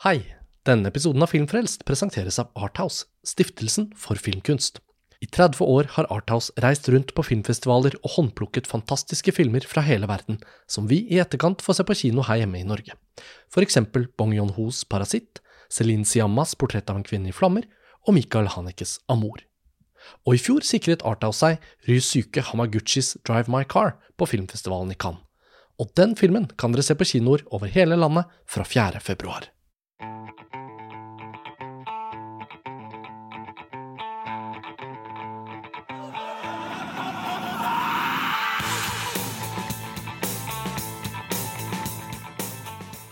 Hei! 0.00 0.22
Denne 0.64 0.88
episoden 0.88 1.20
av 1.20 1.28
Filmfrelst 1.28 1.82
presenteres 1.84 2.38
av 2.40 2.54
Arthouse, 2.56 3.02
stiftelsen 3.20 3.90
for 4.00 4.16
filmkunst. 4.16 4.78
I 5.20 5.26
30 5.28 5.60
år 5.60 5.90
har 5.92 6.08
Arthouse 6.08 6.54
reist 6.64 6.88
rundt 6.88 7.12
på 7.12 7.24
filmfestivaler 7.28 7.98
og 7.98 8.14
håndplukket 8.14 8.70
fantastiske 8.70 9.34
filmer 9.36 9.66
fra 9.68 9.84
hele 9.84 10.08
verden, 10.08 10.38
som 10.64 10.88
vi 10.88 11.02
i 11.04 11.18
etterkant 11.20 11.60
får 11.60 11.76
se 11.76 11.86
på 11.90 11.98
kino 12.00 12.24
her 12.30 12.40
hjemme 12.40 12.62
i 12.62 12.70
Norge. 12.70 12.96
For 13.52 13.60
eksempel 13.60 14.08
Bong 14.16 14.32
Yon-hos 14.38 14.86
Parasitt, 14.88 15.42
Celine 15.68 16.08
Siammas 16.08 16.56
Portrett 16.56 16.88
av 16.88 17.02
en 17.02 17.04
kvinne 17.04 17.28
i 17.28 17.36
flammer 17.36 17.68
og 18.06 18.16
Michael 18.16 18.48
Hanekes 18.56 19.02
Amor. 19.12 19.44
Og 20.24 20.40
i 20.40 20.40
fjor 20.40 20.64
sikret 20.64 21.04
Arthouse 21.04 21.44
seg 21.44 21.70
Ryusuke 21.84 22.48
Hamaguchis 22.48 23.18
Drive 23.20 23.52
My 23.52 23.66
Car 23.68 23.98
på 24.16 24.32
filmfestivalen 24.32 24.96
i 24.96 25.00
Cannes. 25.04 25.20
Og 25.76 25.92
den 25.92 26.16
filmen 26.16 26.48
kan 26.56 26.72
dere 26.72 26.88
se 26.88 26.96
på 26.96 27.12
kinoer 27.12 27.44
over 27.52 27.68
hele 27.68 28.00
landet 28.00 28.32
fra 28.48 28.64
4. 28.64 29.04
februar. 29.04 29.52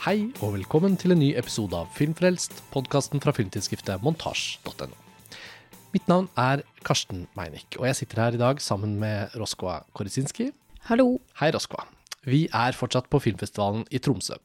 Hei 0.08 0.30
og 0.40 0.54
velkommen 0.54 0.94
til 0.96 1.12
en 1.12 1.18
ny 1.20 1.26
episode 1.36 1.76
av 1.76 1.90
Filmfrelst, 1.92 2.62
podkasten 2.72 3.20
fra 3.20 3.34
filmtidsskriftet 3.36 4.00
montasj.no. 4.00 4.86
Mitt 5.92 6.06
navn 6.08 6.30
er 6.40 6.62
Karsten 6.80 7.26
Meinick, 7.36 7.76
og 7.76 7.84
jeg 7.90 7.98
sitter 7.98 8.22
her 8.22 8.38
i 8.38 8.40
dag 8.40 8.62
sammen 8.64 8.94
med 9.02 9.36
Roskva 9.36 9.82
Korisinski. 9.92 10.46
Hallo. 10.88 11.18
Hei, 11.42 11.50
Roskva. 11.52 11.84
Vi 12.24 12.46
er 12.48 12.78
fortsatt 12.78 13.10
på 13.12 13.20
filmfestivalen 13.20 13.84
i 13.92 14.00
Tromsø. 14.00 14.38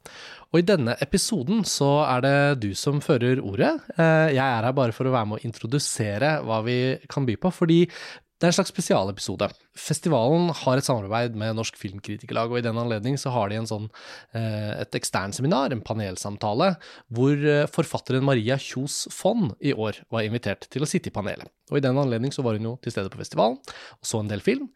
Og 0.52 0.60
i 0.60 0.68
denne 0.68 0.98
episoden 1.06 1.64
så 1.64 1.94
er 2.10 2.28
det 2.28 2.36
du 2.66 2.74
som 2.76 3.00
fører 3.00 3.40
ordet. 3.40 3.72
Eh, 3.96 4.34
jeg 4.36 4.44
er 4.44 4.68
her 4.68 4.76
bare 4.76 4.92
for 4.92 5.08
å 5.08 5.16
være 5.16 5.32
med 5.32 5.40
å 5.40 5.48
introdusere 5.48 6.42
hva 6.44 6.60
vi 6.68 6.78
kan 7.08 7.24
by 7.30 7.40
på, 7.40 7.56
fordi 7.64 7.86
det 7.88 8.50
er 8.50 8.52
en 8.52 8.60
slags 8.60 8.76
spesialepisode. 8.76 9.48
Festivalen 9.74 10.52
har 10.54 10.78
et 10.78 10.86
samarbeid 10.86 11.38
med 11.40 11.56
Norsk 11.58 11.78
Filmkritikerlag, 11.82 12.52
og 12.52 12.60
i 12.60 12.66
den 12.66 12.78
anledning 12.78 13.18
så 13.18 13.32
har 13.34 13.50
de 13.50 13.58
en 13.58 13.70
sånn, 13.70 13.88
eh, 14.38 14.82
et 14.84 14.98
eksternseminar, 15.00 15.74
en 15.74 15.82
panelsamtale, 15.82 16.76
hvor 17.10 17.34
eh, 17.34 17.66
forfatteren 17.74 18.26
Maria 18.26 18.60
Kjos 18.62 19.08
Fonn 19.14 19.52
i 19.60 19.74
år 19.74 20.04
var 20.14 20.28
invitert 20.28 20.70
til 20.70 20.86
å 20.86 20.90
sitte 20.90 21.10
i 21.10 21.16
panelet. 21.16 21.50
Og 21.72 21.80
i 21.80 21.84
den 21.84 21.98
anledning 21.98 22.34
så 22.36 22.44
var 22.46 22.58
hun 22.60 22.68
jo 22.68 22.76
til 22.84 22.94
stede 22.94 23.10
på 23.10 23.18
festivalen 23.18 23.56
og 23.58 24.06
så 24.06 24.20
en 24.22 24.30
del 24.30 24.44
film. 24.46 24.68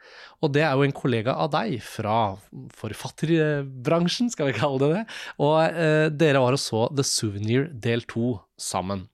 Og 0.42 0.54
det 0.56 0.64
er 0.66 0.74
jo 0.74 0.86
en 0.88 0.96
kollega 0.96 1.36
av 1.38 1.52
deg 1.54 1.78
fra 1.84 2.38
forfatterbransjen, 2.78 4.32
skal 4.34 4.50
vi 4.50 4.58
kalle 4.58 4.82
det 4.82 4.92
det. 4.96 5.06
Og 5.44 5.56
eh, 5.68 6.08
dere 6.14 6.42
var 6.42 6.58
og 6.58 6.62
så 6.62 6.88
The 6.96 7.06
Souvenir 7.06 7.68
del 7.70 8.06
to 8.10 8.38
sammen. 8.58 9.06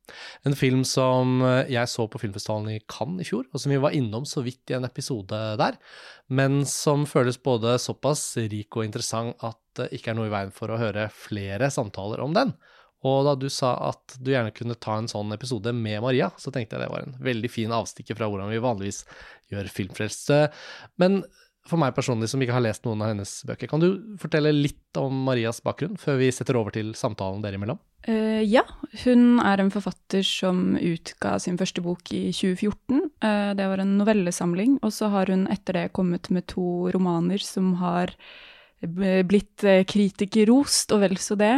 En 0.48 0.56
film 0.56 0.84
som 0.88 1.42
eh, 1.44 1.74
jeg 1.74 1.92
så 1.92 2.08
på 2.08 2.22
filmfestivalen 2.22 2.78
i 2.78 2.84
Cannes 2.88 3.26
i 3.26 3.28
fjor, 3.28 3.48
og 3.52 3.60
som 3.60 3.74
vi 3.74 3.82
var 3.84 3.96
innom 3.98 4.28
så 4.30 4.46
vidt 4.46 4.72
i 4.72 4.78
en 4.78 4.88
episode 4.88 5.42
der, 5.60 5.73
men 6.34 6.62
som 6.70 7.08
føles 7.10 7.40
både 7.44 7.76
såpass 7.82 8.24
rik 8.52 8.76
og 8.78 8.88
interessant 8.88 9.36
at 9.44 9.60
det 9.78 9.90
ikke 9.98 10.14
er 10.14 10.18
noe 10.20 10.30
i 10.30 10.34
veien 10.34 10.54
for 10.54 10.72
å 10.72 10.80
høre 10.80 11.10
flere 11.14 11.70
samtaler 11.74 12.22
om 12.24 12.36
den. 12.36 12.54
Og 13.04 13.26
da 13.28 13.34
du 13.36 13.50
sa 13.52 13.74
at 13.90 14.16
du 14.24 14.32
gjerne 14.32 14.54
kunne 14.56 14.80
ta 14.80 14.96
en 14.96 15.10
sånn 15.12 15.34
episode 15.36 15.74
med 15.76 16.00
Maria, 16.06 16.30
så 16.40 16.54
tenkte 16.54 16.78
jeg 16.78 16.86
det 16.86 16.92
var 16.94 17.04
en 17.04 17.18
veldig 17.24 17.52
fin 17.52 17.74
avstikker 17.76 18.16
fra 18.16 18.30
hvordan 18.32 18.52
vi 18.54 18.62
vanligvis 18.64 19.04
gjør 19.52 19.72
filmfrelste. 19.76 20.46
Men 21.02 21.22
for 21.68 21.80
meg 21.80 21.96
personlig 21.96 22.30
som 22.32 22.42
ikke 22.44 22.56
har 22.56 22.64
lest 22.64 22.88
noen 22.88 23.04
av 23.04 23.12
hennes 23.12 23.34
bøker, 23.48 23.70
kan 23.72 23.84
du 23.84 23.90
fortelle 24.22 24.56
litt 24.56 25.00
om 25.00 25.26
Marias 25.28 25.60
bakgrunn 25.64 26.00
før 26.00 26.22
vi 26.22 26.32
setter 26.36 26.60
over 26.60 26.76
til 26.76 26.94
samtalen 27.00 27.44
dere 27.44 27.60
imellom? 27.60 27.82
Uh, 28.04 28.44
ja, 28.44 28.66
hun 29.06 29.38
er 29.40 29.62
en 29.64 29.70
forfatter 29.72 30.26
som 30.28 30.74
utga 30.76 31.38
sin 31.40 31.56
første 31.60 31.80
bok 31.86 32.10
i 32.12 32.34
2014. 32.36 32.98
Uh, 33.00 33.06
eh, 33.24 33.52
det 33.56 33.68
var 33.72 33.80
en 33.80 33.94
novellesamling, 34.00 34.76
og 34.84 34.92
så 34.92 35.08
har 35.14 35.32
hun 35.32 35.46
etter 35.52 35.78
det 35.78 35.94
kommet 35.96 36.28
med 36.34 36.50
to 36.52 36.92
romaner 36.92 37.40
som 37.40 37.78
har 37.80 38.12
blitt 38.84 39.64
uh, 39.64 39.86
kritikerrost, 39.88 40.92
og 40.92 41.06
vel 41.06 41.16
så 41.22 41.38
det, 41.40 41.54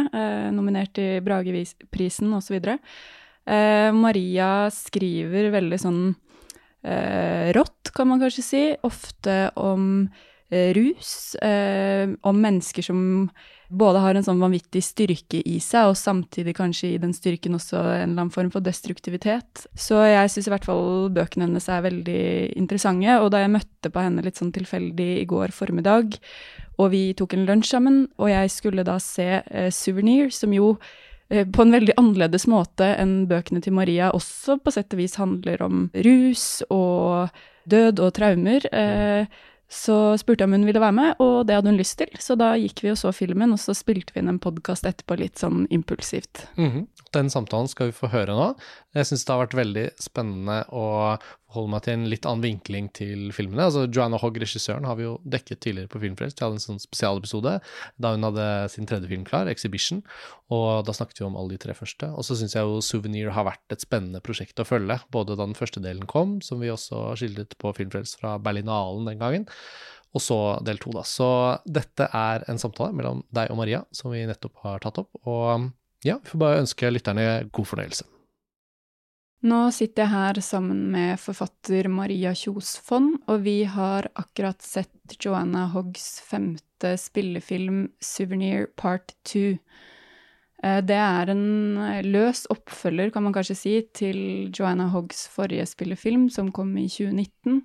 nominert 0.54 0.94
til 0.94 1.18
Brageprisen 1.26 2.30
osv. 2.38 2.60
Uh, 2.62 3.90
Maria 3.96 4.68
skriver 4.70 5.50
veldig 5.54 5.82
sånn 5.82 6.06
rått, 6.86 7.90
kan 7.96 8.06
man 8.06 8.20
kanskje 8.22 8.42
si, 8.46 8.60
ofte 8.86 9.48
om 9.58 10.04
rus, 10.50 11.34
om 11.40 12.36
mennesker 12.38 12.84
som 12.86 13.00
både 13.68 14.00
har 14.02 14.14
en 14.14 14.24
sånn 14.24 14.40
vanvittig 14.40 14.82
styrke 14.84 15.40
i 15.42 15.56
seg, 15.62 15.90
og 15.90 15.98
samtidig 15.98 16.54
kanskje 16.56 16.92
i 16.92 17.00
den 17.02 17.14
styrken 17.16 17.56
også 17.58 17.80
en 17.80 17.88
eller 17.88 18.26
annen 18.26 18.34
form 18.34 18.50
for 18.54 18.64
destruktivitet. 18.64 19.64
Så 19.74 19.98
jeg 20.06 20.30
syns 20.30 20.48
i 20.48 20.52
hvert 20.54 20.68
fall 20.68 21.08
bøkene 21.14 21.48
hennes 21.48 21.66
er 21.72 21.82
veldig 21.86 22.22
interessante, 22.58 23.16
og 23.22 23.32
da 23.34 23.42
jeg 23.42 23.54
møtte 23.56 23.90
på 23.90 24.04
henne 24.04 24.22
litt 24.26 24.38
sånn 24.38 24.54
tilfeldig 24.54 25.10
i 25.22 25.26
går 25.28 25.54
formiddag, 25.56 26.14
og 26.76 26.92
vi 26.92 27.02
tok 27.18 27.34
en 27.34 27.48
lunsj 27.48 27.72
sammen, 27.72 28.04
og 28.20 28.30
jeg 28.30 28.54
skulle 28.54 28.86
da 28.86 29.00
se 29.02 29.28
eh, 29.40 29.72
Souvenir, 29.74 30.30
som 30.34 30.54
jo 30.54 30.74
eh, 31.30 31.46
på 31.48 31.64
en 31.64 31.74
veldig 31.74 31.96
annerledes 31.98 32.46
måte 32.52 32.92
enn 33.00 33.24
bøkene 33.30 33.64
til 33.64 33.74
Maria 33.76 34.12
også 34.14 34.60
på 34.62 34.74
sett 34.74 34.94
og 34.94 35.02
vis 35.02 35.18
handler 35.18 35.64
om 35.66 35.86
rus 36.06 36.62
og 36.68 37.34
død 37.66 38.04
og 38.04 38.14
traumer. 38.14 38.68
Eh, 38.70 39.26
så 39.68 40.14
spurte 40.20 40.44
jeg 40.44 40.50
om 40.50 40.54
hun 40.54 40.66
ville 40.68 40.80
være 40.82 40.94
med, 40.94 41.14
og 41.22 41.46
det 41.46 41.56
hadde 41.56 41.72
hun 41.72 41.80
lyst 41.80 41.98
til. 41.98 42.10
Så 42.22 42.36
da 42.38 42.52
gikk 42.60 42.84
vi 42.84 42.92
og 42.92 42.98
så 43.00 43.10
filmen, 43.14 43.54
og 43.54 43.58
så 43.58 43.74
spilte 43.74 44.14
vi 44.14 44.22
inn 44.22 44.30
en 44.30 44.42
podkast 44.42 44.86
etterpå 44.86 45.18
litt 45.18 45.42
sånn 45.42 45.66
impulsivt. 45.74 46.46
Mm 46.56 46.70
-hmm. 46.70 46.86
Den 47.16 47.30
samtalen 47.32 47.68
skal 47.70 47.88
vi 47.88 47.96
få 47.96 48.10
høre 48.12 48.34
nå. 48.36 48.50
Jeg 48.96 49.08
syns 49.08 49.24
det 49.24 49.32
har 49.32 49.42
vært 49.46 49.56
veldig 49.56 49.84
spennende 50.02 50.56
å 50.68 50.86
holde 51.54 51.70
meg 51.72 51.84
til 51.86 51.94
en 51.96 52.08
litt 52.10 52.26
annen 52.28 52.44
vinkling 52.44 52.90
til 52.96 53.30
filmene. 53.32 53.68
Altså 53.68 53.86
Joanna 53.86 54.18
Hogg, 54.20 54.36
regissøren, 54.42 54.84
har 54.88 54.98
vi 54.98 55.06
jo 55.06 55.14
dekket 55.24 55.62
tidligere 55.64 55.88
på 55.92 56.00
Filmfrelst. 56.02 56.36
Vi 56.36 56.44
hadde 56.44 56.58
en 56.58 56.64
sånn 56.64 56.82
spesialepisode 56.82 57.54
da 58.02 58.12
hun 58.12 58.26
hadde 58.26 58.48
sin 58.74 58.88
tredje 58.90 59.08
film 59.08 59.24
klar, 59.28 59.48
'Exhibition', 59.48 60.02
og 60.52 60.84
da 60.84 60.92
snakket 60.96 61.22
vi 61.22 61.28
om 61.28 61.38
alle 61.40 61.56
de 61.56 61.62
tre 61.64 61.76
første. 61.78 62.10
Og 62.12 62.26
så 62.26 62.36
syns 62.36 62.58
jeg 62.58 62.68
jo 62.68 62.82
'Souvenir' 62.84 63.32
har 63.32 63.48
vært 63.48 63.72
et 63.72 63.86
spennende 63.86 64.20
prosjekt 64.20 64.60
å 64.60 64.68
følge, 64.68 65.00
både 65.10 65.36
da 65.36 65.46
den 65.46 65.56
første 65.56 65.80
delen 65.80 66.06
kom, 66.06 66.42
som 66.42 66.60
vi 66.60 66.68
også 66.68 67.16
skildret 67.16 67.56
på 67.56 67.72
Filmfrelst 67.72 68.20
fra 68.20 68.36
Berlinalen 68.38 69.06
den 69.06 69.18
gangen, 69.18 69.48
og 70.12 70.20
så 70.20 70.64
del 70.64 70.78
to, 70.78 70.92
da. 70.92 71.02
Så 71.04 71.60
dette 71.64 72.08
er 72.12 72.44
en 72.48 72.58
samtale 72.58 72.92
mellom 72.92 73.24
deg 73.32 73.50
og 73.50 73.56
Maria 73.56 73.84
som 73.92 74.12
vi 74.12 74.26
nettopp 74.26 74.56
har 74.64 74.80
tatt 74.80 74.98
opp. 74.98 75.10
og 75.24 75.72
ja, 76.06 76.20
vi 76.22 76.32
får 76.32 76.42
bare 76.42 76.60
ønske 76.62 76.92
lytterne 76.92 77.26
god 77.54 77.68
fornøyelse. 77.72 78.06
Nå 79.46 79.58
sitter 79.74 80.02
jeg 80.02 80.10
her 80.10 80.38
sammen 80.42 80.86
med 80.90 81.20
forfatter 81.22 81.86
Maria 81.92 82.32
Kjos 82.34 82.72
Fonn, 82.82 83.12
og 83.28 83.44
vi 83.44 83.60
har 83.68 84.08
akkurat 84.18 84.64
sett 84.64 85.18
Joanna 85.22 85.66
Hoggs 85.74 86.22
femte 86.26 86.94
spillefilm 86.98 87.84
Souvenir 88.02 88.66
Part 88.80 89.12
2. 89.28 89.44
Eh, 90.64 90.80
det 90.88 90.96
er 90.98 91.30
en 91.30 91.44
løs 92.08 92.46
oppfølger, 92.50 93.12
kan 93.14 93.26
man 93.26 93.36
kanskje 93.36 93.58
si, 93.60 93.76
til 93.94 94.18
Joanna 94.50 94.88
Hoggs 94.94 95.26
forrige 95.30 95.68
spillefilm, 95.68 96.30
som 96.32 96.50
kom 96.50 96.72
i 96.80 96.88
2019. 96.88 97.62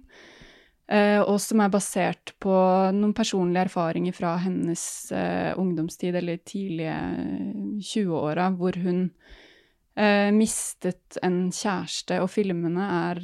Uh, 0.92 1.22
og 1.24 1.38
som 1.40 1.62
er 1.64 1.72
basert 1.72 2.34
på 2.44 2.56
noen 2.96 3.14
personlige 3.16 3.70
erfaringer 3.70 4.16
fra 4.16 4.34
hennes 4.44 4.84
uh, 5.16 5.54
ungdomstid, 5.62 6.18
eller 6.20 6.42
tidlige 6.44 6.98
20-åra, 7.94 8.52
hvor 8.58 8.80
hun 8.84 9.08
mistet 10.32 11.18
en 11.20 11.50
kjæreste, 11.52 12.22
og 12.24 12.30
filmene 12.32 12.86
er 13.12 13.18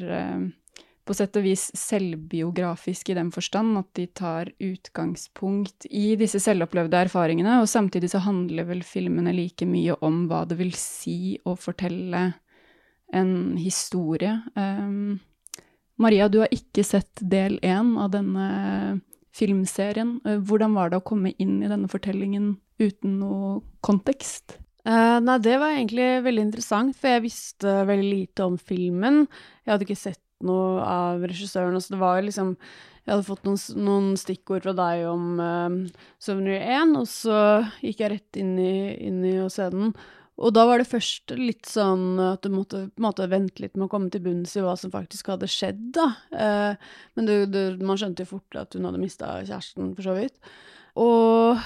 på 1.07 1.15
sett 1.15 1.37
og 1.39 1.45
vis 1.45 1.67
selvbiografiske 1.77 3.13
i 3.13 3.17
den 3.17 3.29
forstand 3.33 3.79
at 3.79 3.89
de 3.97 4.07
tar 4.19 4.51
utgangspunkt 4.63 5.87
i 5.87 6.17
disse 6.19 6.41
selvopplevde 6.43 6.99
erfaringene, 7.07 7.59
og 7.61 7.69
samtidig 7.71 8.11
så 8.11 8.21
handler 8.25 8.67
vel 8.67 8.83
filmene 8.85 9.33
like 9.35 9.67
mye 9.69 9.95
om 10.05 10.25
hva 10.29 10.43
det 10.49 10.59
vil 10.59 10.73
si 10.77 11.37
å 11.47 11.55
fortelle 11.59 12.25
en 13.15 13.33
historie. 13.59 14.33
Um, 14.59 15.19
Maria, 15.97 16.27
du 16.29 16.41
har 16.43 16.53
ikke 16.53 16.85
sett 16.85 17.21
del 17.21 17.57
én 17.65 17.95
av 17.97 18.11
denne 18.13 18.47
filmserien. 19.37 20.17
Eh, 20.25 20.37
hvordan 20.37 20.75
var 20.77 20.91
det 20.91 21.01
å 21.01 21.05
komme 21.05 21.33
inn 21.41 21.59
i 21.61 21.69
denne 21.69 21.89
fortellingen 21.91 22.55
uten 22.81 23.17
noe 23.21 23.59
kontekst? 23.85 24.59
Uh, 24.87 25.17
nei, 25.19 25.35
det 25.43 25.57
var 25.59 25.73
egentlig 25.73 26.21
veldig 26.23 26.43
interessant, 26.45 26.95
for 26.95 27.11
jeg 27.11 27.25
visste 27.25 27.71
veldig 27.89 28.07
lite 28.07 28.45
om 28.45 28.55
filmen. 28.55 29.25
Jeg 29.65 29.73
hadde 29.73 29.87
ikke 29.87 29.99
sett 29.99 30.23
noe 30.47 30.85
av 30.85 31.25
regissøren, 31.27 31.75
så 31.81 31.95
det 31.95 32.03
var 32.03 32.21
liksom 32.23 32.53
Jeg 33.07 33.13
hadde 33.13 33.23
fått 33.23 33.45
noen, 33.47 33.59
noen 33.87 34.07
stikkord 34.19 34.65
fra 34.65 34.73
deg 34.75 35.05
om 35.07 35.39
uh, 35.39 35.75
Souvenir 36.19 36.59
1, 36.59 36.95
og 36.99 37.05
så 37.07 37.37
gikk 37.79 38.03
jeg 38.03 38.11
rett 38.11 38.39
inn 38.39 38.57
i, 38.59 38.73
inn 39.07 39.21
i 39.23 39.37
å 39.39 39.47
se 39.51 39.67
den. 39.71 39.93
Og 40.37 40.53
da 40.53 40.67
var 40.69 40.77
det 40.77 40.89
først 40.89 41.33
litt 41.33 41.65
sånn 41.65 42.19
at 42.21 42.45
du 42.45 42.53
måtte 42.53 42.83
måte 43.01 43.25
vente 43.31 43.63
litt 43.63 43.73
med 43.77 43.87
å 43.87 43.91
komme 43.91 44.11
til 44.13 44.21
bunns 44.25 44.53
i 44.53 44.61
hva 44.61 44.75
som 44.77 44.93
faktisk 44.93 45.31
hadde 45.33 45.49
skjedd, 45.49 45.81
da. 45.97 46.07
Eh, 46.29 46.89
men 47.17 47.29
du, 47.29 47.35
du, 47.49 47.61
man 47.81 47.97
skjønte 47.97 48.25
jo 48.25 48.35
fort 48.35 48.59
at 48.59 48.77
hun 48.77 48.85
hadde 48.85 49.01
mista 49.01 49.31
kjæresten, 49.41 49.95
for 49.97 50.05
så 50.05 50.17
vidt. 50.19 50.37
og 51.01 51.63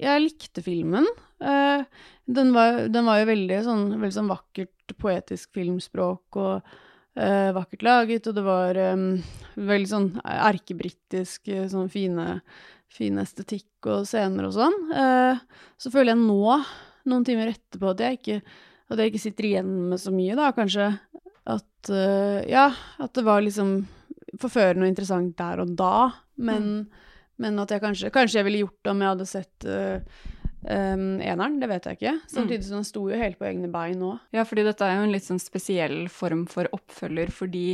jeg 0.00 0.24
likte 0.24 0.64
filmen. 0.64 1.06
Eh, 1.44 1.84
den, 2.24 2.54
var, 2.56 2.86
den 2.90 3.06
var 3.06 3.20
jo 3.20 3.28
veldig 3.30 3.60
sånn, 3.66 3.84
veldig 3.98 4.16
sånn 4.16 4.32
vakkert 4.32 4.94
poetisk 5.00 5.52
filmspråk 5.54 6.38
og 6.40 6.74
eh, 7.14 7.50
vakkert 7.54 7.84
laget, 7.86 8.28
og 8.28 8.38
det 8.38 8.44
var 8.46 8.80
um, 8.94 9.10
veldig 9.54 9.90
sånn 9.90 10.08
erkebritisk, 10.24 11.46
eh, 11.52 11.68
sånn 11.70 11.92
fine, 11.92 12.40
fin 12.92 13.20
estetikk 13.22 13.90
og 13.90 14.08
scener 14.08 14.48
og 14.48 14.56
sånn. 14.56 14.76
Eh, 14.96 15.44
så 15.78 15.94
føler 15.94 16.14
jeg 16.14 16.24
nå, 16.24 16.58
noen 17.10 17.26
timer 17.26 17.52
etterpå, 17.52 17.92
at 17.92 18.04
jeg 18.04 18.20
ikke, 18.20 18.38
at 18.90 19.00
jeg 19.00 19.12
ikke 19.12 19.24
sitter 19.24 19.48
igjen 19.50 19.72
med 19.90 20.02
så 20.02 20.12
mye, 20.14 20.36
da, 20.38 20.50
kanskje. 20.56 20.92
At 21.54 21.90
uh, 21.92 22.40
Ja, 22.48 22.68
at 22.98 23.16
det 23.16 23.26
var 23.26 23.44
liksom 23.44 23.82
forførende 24.40 24.86
og 24.86 24.92
interessant 24.92 25.34
der 25.38 25.60
og 25.62 25.74
da, 25.78 26.10
men, 26.36 26.70
mm. 26.84 27.10
men 27.44 27.60
at 27.62 27.70
jeg 27.70 27.82
kanskje 27.84 28.08
Kanskje 28.10 28.40
jeg 28.40 28.46
ville 28.48 28.62
gjort 28.64 28.80
det 28.82 28.90
om 28.90 29.02
jeg 29.04 29.12
hadde 29.12 29.28
sett 29.30 29.68
uh, 29.70 30.22
Um, 30.64 31.18
eneren, 31.20 31.58
det 31.60 31.68
vet 31.68 31.84
jeg 31.84 31.98
ikke. 31.98 32.12
Samtidig 32.32 32.64
som 32.64 32.78
den 32.78 32.86
sto 32.88 33.02
jo 33.10 33.18
helt 33.20 33.36
på 33.36 33.44
egne 33.44 33.68
bein 33.68 33.98
nå. 34.00 34.14
Ja, 34.32 34.46
fordi 34.48 34.62
dette 34.64 34.86
er 34.88 34.96
jo 34.96 35.02
en 35.04 35.12
litt 35.12 35.26
sånn 35.26 35.42
spesiell 35.42 36.06
form 36.08 36.46
for 36.48 36.70
oppfølger, 36.72 37.28
fordi 37.36 37.66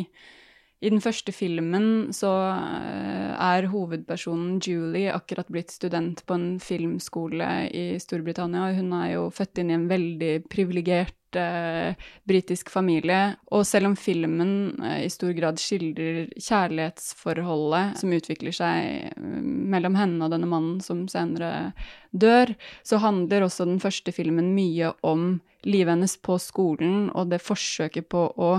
i 0.81 0.89
den 0.89 1.03
første 1.05 1.33
filmen 1.37 2.09
så 2.17 2.31
eh, 2.57 3.33
er 3.37 3.69
hovedpersonen 3.69 4.59
Julie 4.65 5.13
akkurat 5.13 5.49
blitt 5.53 5.75
student 5.75 6.23
på 6.25 6.37
en 6.39 6.47
filmskole 6.63 7.49
i 7.69 7.85
Storbritannia. 8.01 8.71
Hun 8.79 8.95
er 8.97 9.11
jo 9.19 9.27
født 9.35 9.61
inn 9.61 9.73
i 9.73 9.77
en 9.77 9.89
veldig 9.91 10.33
privilegert 10.49 11.37
eh, 11.37 11.93
britisk 12.25 12.73
familie. 12.73 13.37
Og 13.53 13.67
selv 13.69 13.91
om 13.91 13.97
filmen 14.01 14.81
eh, 14.81 15.05
i 15.05 15.13
stor 15.13 15.37
grad 15.37 15.61
skildrer 15.61 16.33
kjærlighetsforholdet 16.41 18.01
som 18.01 18.17
utvikler 18.17 18.57
seg 18.57 19.13
eh, 19.13 19.41
mellom 19.45 20.01
henne 20.01 20.25
og 20.25 20.33
denne 20.33 20.49
mannen 20.49 20.81
som 20.85 21.05
senere 21.13 21.75
dør, 22.11 22.57
så 22.89 23.05
handler 23.05 23.45
også 23.45 23.69
den 23.69 23.83
første 23.85 24.17
filmen 24.17 24.55
mye 24.57 24.95
om 25.05 25.35
livet 25.69 25.93
hennes 25.93 26.17
på 26.25 26.41
skolen 26.41 27.11
og 27.13 27.35
det 27.35 27.45
forsøket 27.45 28.09
på 28.09 28.31
å 28.33 28.55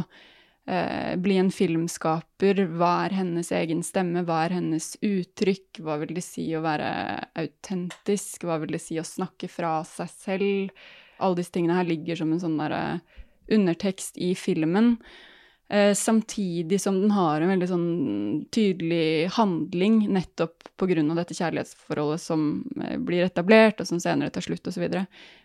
eh, 0.68 1.16
bli 1.22 1.38
en 1.42 1.52
filmskaper. 1.54 2.64
Hva 2.78 2.92
er 3.06 3.18
hennes 3.22 3.52
egen 3.56 3.84
stemme? 3.86 4.26
Hva 4.28 4.44
er 4.46 4.58
hennes 4.60 4.94
uttrykk? 5.02 5.82
Hva 5.86 5.98
vil 6.04 6.16
det 6.18 6.26
si 6.26 6.48
å 6.56 6.64
være 6.66 6.92
autentisk? 7.42 8.46
Hva 8.48 8.60
vil 8.64 8.78
det 8.78 8.84
si 8.84 9.00
å 9.02 9.08
snakke 9.08 9.50
fra 9.52 9.80
seg 9.88 10.14
selv? 10.14 10.86
Alle 11.22 11.42
disse 11.42 11.54
tingene 11.54 11.78
her 11.78 11.90
ligger 11.90 12.22
som 12.22 12.32
en 12.34 12.42
sånn 12.42 12.58
derre 12.62 13.02
undertekst 13.52 14.18
i 14.22 14.34
filmen. 14.38 14.96
Eh, 15.72 15.94
samtidig 15.94 16.82
som 16.82 16.98
den 17.02 17.12
har 17.16 17.40
en 17.40 17.48
veldig 17.54 17.68
sånn 17.70 17.92
tydelig 18.52 19.30
handling 19.38 20.02
nettopp 20.12 20.68
pga. 20.76 21.16
dette 21.16 21.38
kjærlighetsforholdet 21.38 22.20
som 22.22 22.42
eh, 22.82 22.98
blir 22.98 23.24
etablert, 23.24 23.80
og 23.80 23.88
som 23.88 24.00
senere 24.00 24.34
tar 24.36 24.44
slutt, 24.44 24.68
osv. 24.68 24.84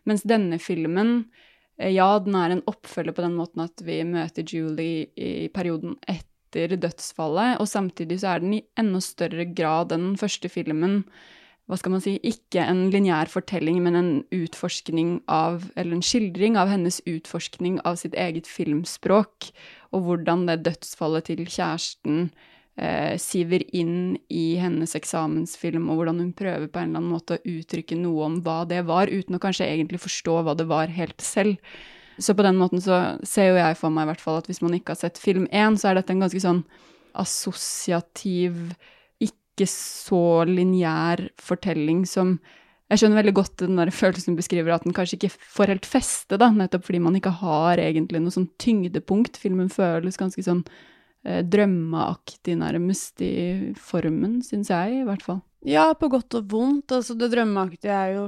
Mens 0.04 0.24
denne 0.26 0.58
filmen 0.58 1.30
ja, 1.76 2.08
den 2.24 2.36
er 2.38 2.54
en 2.54 2.64
oppfølger 2.70 3.16
på 3.16 3.24
den 3.24 3.36
måten 3.36 3.66
at 3.66 3.82
vi 3.84 4.00
møter 4.08 4.46
Julie 4.48 5.08
i 5.16 5.48
perioden 5.52 5.98
etter 6.08 6.76
dødsfallet, 6.80 7.60
og 7.60 7.68
samtidig 7.68 8.20
så 8.22 8.34
er 8.34 8.44
den 8.44 8.54
i 8.56 8.64
enda 8.80 9.02
større 9.04 9.44
grad 9.52 9.92
enn 9.92 10.12
den 10.12 10.20
første 10.20 10.48
filmen 10.52 11.02
hva 11.66 11.74
skal 11.80 11.96
man 11.96 12.02
si, 12.02 12.12
ikke 12.22 12.62
en 12.62 12.84
lineær 12.94 13.26
fortelling, 13.26 13.80
men 13.82 13.98
en 13.98 14.10
utforskning 14.30 15.16
av, 15.26 15.64
eller 15.74 15.96
en 15.96 16.04
skildring 16.04 16.54
av 16.54 16.70
hennes 16.70 17.00
utforskning 17.10 17.80
av 17.82 17.98
sitt 17.98 18.14
eget 18.14 18.46
filmspråk, 18.46 19.48
og 19.90 20.06
hvordan 20.06 20.44
det 20.46 20.60
dødsfallet 20.68 21.26
til 21.26 21.42
kjæresten 21.42 22.28
eh, 22.28 22.46
siver 23.16 23.62
inn 23.72 24.18
i 24.28 24.58
hennes 24.60 24.92
eksamensfilm, 24.98 25.86
og 25.88 25.96
hvordan 25.96 26.18
hun 26.20 26.32
prøver 26.36 26.66
på 26.68 26.80
en 26.82 26.90
eller 26.90 27.00
annen 27.00 27.14
måte 27.14 27.38
å 27.38 27.44
uttrykke 27.48 27.96
noe 27.96 28.26
om 28.26 28.34
hva 28.44 28.58
det 28.68 28.82
var, 28.84 29.08
uten 29.08 29.38
å 29.38 29.40
kanskje 29.40 29.68
egentlig 29.70 30.02
forstå 30.02 30.34
hva 30.44 30.52
det 30.58 30.66
var 30.68 30.92
helt 30.92 31.24
selv. 31.24 31.56
Så 32.18 32.34
på 32.36 32.44
den 32.44 32.56
måten 32.60 32.80
så 32.80 33.16
ser 33.28 33.50
jo 33.50 33.56
jeg 33.60 33.78
for 33.80 33.92
meg 33.92 34.06
i 34.06 34.10
hvert 34.12 34.22
fall 34.24 34.38
at 34.40 34.46
hvis 34.48 34.62
man 34.64 34.76
ikke 34.76 34.94
har 34.94 35.00
sett 35.00 35.20
film 35.20 35.48
én, 35.52 35.76
så 35.76 35.90
er 35.90 35.98
dette 35.98 36.14
en 36.14 36.22
ganske 36.24 36.40
sånn 36.42 36.62
assosiativ, 37.16 38.60
ikke 39.24 39.68
så 39.72 40.44
lineær 40.48 41.26
fortelling 41.40 42.04
som 42.08 42.36
jeg 42.86 43.00
skjønner 43.00 43.18
veldig 43.18 43.34
godt 43.34 43.62
den 43.64 43.78
der 43.80 43.90
følelsen 43.90 44.36
beskriver 44.38 44.76
at 44.76 44.84
den 44.86 44.94
kanskje 44.94 45.16
ikke 45.18 45.32
får 45.34 45.72
helt 45.72 45.88
feste, 45.88 46.38
da, 46.38 46.52
nettopp 46.54 46.84
fordi 46.86 47.00
man 47.02 47.16
ikke 47.18 47.32
har 47.40 47.80
egentlig 47.82 48.20
noe 48.22 48.34
sånn 48.34 48.46
tyngdepunkt. 48.62 49.40
Filmen 49.42 49.72
føles 49.72 50.20
ganske 50.20 50.44
sånn 50.46 50.62
eh, 50.62 50.84
drømmeaktig 51.26 52.54
nærmest 52.60 53.22
i 53.24 53.74
formen, 53.80 54.38
syns 54.46 54.70
jeg 54.70 55.00
i 55.00 55.06
hvert 55.06 55.24
fall. 55.26 55.40
Ja, 55.66 55.88
på 55.98 56.10
godt 56.12 56.36
og 56.38 56.46
vondt. 56.52 56.92
Altså, 56.94 57.16
det 57.18 57.32
drømmeaktige 57.32 57.94
er 57.94 58.12
jo 58.14 58.26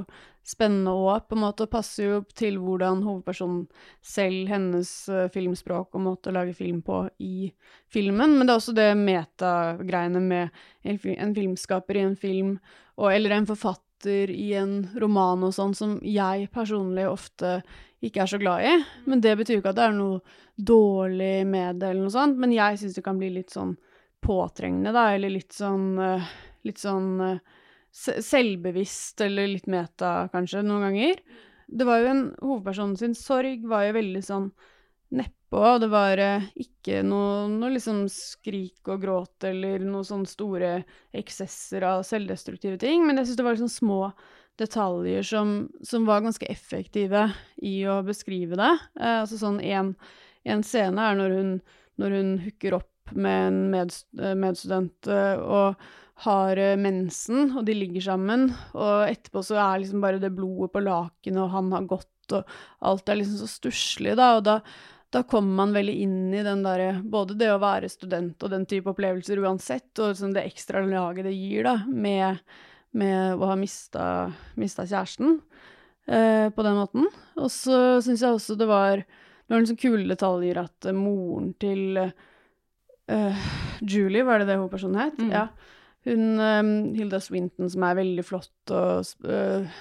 spennende 0.49 0.91
òg, 0.91 1.27
på 1.29 1.37
en 1.37 1.43
måte, 1.43 1.65
og 1.65 1.73
passer 1.73 2.07
jo 2.07 2.21
til 2.37 2.57
hvordan 2.61 3.03
hovedpersonen 3.05 3.65
selv, 4.05 4.47
hennes 4.49 4.91
uh, 5.11 5.27
filmspråk 5.33 5.93
og 5.93 6.05
måte 6.05 6.31
å 6.31 6.35
lage 6.39 6.55
film 6.57 6.81
på 6.85 7.03
i 7.21 7.51
filmen. 7.91 8.37
Men 8.37 8.47
det 8.47 8.53
er 8.53 8.61
også 8.61 8.75
det 8.77 8.89
metagreiene 8.99 10.23
med 10.23 10.63
en, 10.83 11.35
filmskaper 11.35 11.99
i 11.99 12.07
en 12.07 12.17
film, 12.19 12.55
og, 12.97 13.11
eller 13.13 13.37
en 13.37 13.49
forfatter 13.49 14.31
i 14.33 14.53
en 14.57 14.81
roman 14.99 15.45
og 15.45 15.53
sånn, 15.55 15.75
som 15.77 15.99
jeg 16.05 16.49
personlig 16.55 17.05
ofte 17.09 17.59
ikke 18.05 18.23
er 18.23 18.31
så 18.31 18.39
glad 18.39 18.65
i. 18.65 18.73
Men 19.09 19.21
det 19.23 19.35
betyr 19.39 19.57
jo 19.57 19.63
ikke 19.63 19.73
at 19.73 19.79
det 19.79 19.87
er 19.89 19.97
noe 19.97 20.19
dårlig 20.55 21.47
med 21.47 21.79
det, 21.81 21.91
eller 21.91 22.05
noe 22.05 22.15
sånt. 22.15 22.39
Men 22.39 22.55
jeg 22.55 22.79
syns 22.81 22.97
det 22.97 23.05
kan 23.05 23.19
bli 23.19 23.31
litt 23.35 23.53
sånn 23.55 23.75
påtrengende, 24.23 24.93
da, 24.95 25.09
eller 25.15 25.31
litt 25.31 25.55
sånn 25.55 25.93
uh, 25.99 26.29
Litt 26.67 26.81
sånn 26.81 27.21
uh, 27.23 27.37
selvbevisst, 27.95 29.21
eller 29.23 29.47
litt 29.47 29.69
meta, 29.71 30.27
kanskje, 30.33 30.59
noen 30.67 30.89
ganger. 30.89 31.21
Det 31.71 31.85
var 31.87 32.01
jo 32.01 32.09
en 32.09 32.19
Hovedpersonen 32.41 32.97
sin 32.99 33.15
sorg 33.15 33.63
var 33.71 33.85
jo 33.85 33.93
veldig 33.95 34.23
sånn 34.27 34.49
nedpå, 35.15 35.61
og 35.61 35.79
det 35.85 35.89
var 35.93 36.19
uh, 36.19 36.49
ikke 36.59 36.99
noe, 37.07 37.47
noe 37.53 37.71
liksom 37.77 38.01
skrik 38.11 38.91
og 38.91 39.05
gråt 39.05 39.47
eller 39.47 39.87
noe 39.87 40.03
sånn 40.03 40.27
store 40.27 40.81
eksesser 41.15 41.87
av 41.87 42.03
selvdestruktive 42.07 42.75
ting, 42.81 43.07
men 43.07 43.21
jeg 43.21 43.29
syns 43.29 43.39
det 43.39 43.47
var 43.47 43.55
liksom 43.55 43.71
små 43.71 44.01
detaljer 44.59 45.25
som, 45.25 45.53
som, 45.85 46.05
var 46.09 46.25
ganske 46.25 46.47
effektive 46.51 47.29
i 47.63 47.81
å 47.87 47.99
beskrive 48.05 48.59
det. 48.59 48.73
Eh, 48.99 49.21
altså 49.23 49.39
sånn 49.39 49.59
en, 49.63 49.93
en, 50.43 50.63
scene 50.65 51.09
er 51.09 51.19
når 51.19 51.35
hun, 51.37 51.55
når 52.01 52.17
hun 52.17 52.35
hooker 52.45 52.79
opp 52.81 53.15
med 53.15 53.47
en 53.47 53.63
med, 53.71 53.95
eh, 54.19 54.35
medstudent 54.37 55.09
eh, 55.09 55.39
og 55.39 55.79
har 56.25 56.59
eh, 56.59 56.77
mensen, 56.79 57.53
og 57.57 57.65
de 57.67 57.75
ligger 57.77 58.03
sammen, 58.09 58.49
og 58.75 59.07
etterpå 59.07 59.43
så 59.45 59.59
er 59.63 59.83
liksom 59.83 60.03
bare 60.03 60.21
det 60.21 60.33
blodet 60.35 60.73
på 60.73 60.83
lakenet, 60.83 61.41
og 61.45 61.53
han 61.55 61.73
har 61.75 61.89
gått, 61.89 62.35
og 62.35 62.55
alt 62.85 63.09
er 63.09 63.21
liksom 63.21 63.39
så 63.41 63.49
stusslig, 63.49 64.17
da, 64.19 64.33
og 64.37 64.45
da, 64.47 64.59
da 65.15 65.23
kommer 65.25 65.63
man 65.63 65.75
veldig 65.77 65.95
inn 66.03 66.33
i 66.37 66.43
den 66.45 66.61
derre 66.61 66.99
Både 67.01 67.33
det 67.39 67.47
å 67.49 67.61
være 67.61 67.89
student 67.89 68.43
og 68.45 68.51
den 68.53 68.67
type 68.69 68.91
opplevelser 68.91 69.41
uansett, 69.41 69.91
og 69.97 70.11
liksom 70.11 70.35
det 70.35 70.45
ekstra 70.51 70.83
laget 70.85 71.25
det 71.29 71.37
gir, 71.37 71.63
da, 71.65 71.79
med 71.87 72.43
med 72.97 73.37
å 73.37 73.49
ha 73.51 73.55
mista, 73.59 74.03
mista 74.59 74.85
kjæresten 74.87 75.37
eh, 76.09 76.47
på 76.53 76.65
den 76.65 76.77
måten. 76.79 77.09
Og 77.37 77.51
så 77.53 77.99
syns 78.05 78.23
jeg 78.25 78.37
også 78.37 78.57
det 78.59 78.69
var 78.69 79.03
var 79.49 79.63
liksom 79.63 79.79
kule 79.81 80.05
detaljer 80.09 80.61
at 80.61 80.89
uh, 80.89 80.95
moren 80.95 81.51
til 81.61 81.97
eh, 81.99 83.49
Julie, 83.81 84.25
var 84.25 84.41
det 84.41 84.49
det 84.51 84.59
hovedpersonen 84.59 85.01
het? 85.01 85.19
Mm. 85.19 85.33
Ja. 85.33 85.47
Hun 86.07 86.39
um, 86.39 86.69
Hilda 86.95 87.19
Swinton, 87.19 87.67
som 87.69 87.83
er 87.83 87.97
veldig 87.97 88.23
flott 88.23 88.71
og 88.71 89.09
uh, 89.27 89.79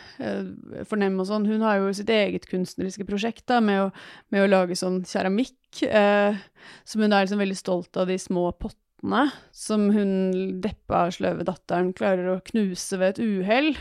fornem 0.89 1.21
og 1.21 1.29
sånn, 1.29 1.47
hun 1.47 1.63
har 1.63 1.79
jo 1.79 1.93
sitt 1.95 2.11
eget 2.11 2.49
kunstneriske 2.51 3.07
prosjekt 3.09 3.47
da, 3.51 3.61
med 3.65 3.85
å, 3.85 3.93
med 4.35 4.45
å 4.45 4.51
lage 4.51 4.79
sånn 4.79 5.03
keramikk, 5.07 5.61
som 5.79 7.05
hun 7.05 7.13
er 7.13 7.23
liksom 7.23 7.45
veldig 7.45 7.59
stolt 7.61 8.01
av 8.01 8.11
de 8.11 8.19
små 8.21 8.49
pottene 8.57 8.88
kattene 8.99 9.31
som 9.53 9.91
hun 9.91 10.61
deppa, 10.61 11.11
sløve 11.11 11.45
datteren 11.45 11.93
klarer 11.93 12.37
å 12.37 12.41
knuse 12.45 12.99
ved 12.99 13.19
et 13.19 13.21
uhell. 13.23 13.75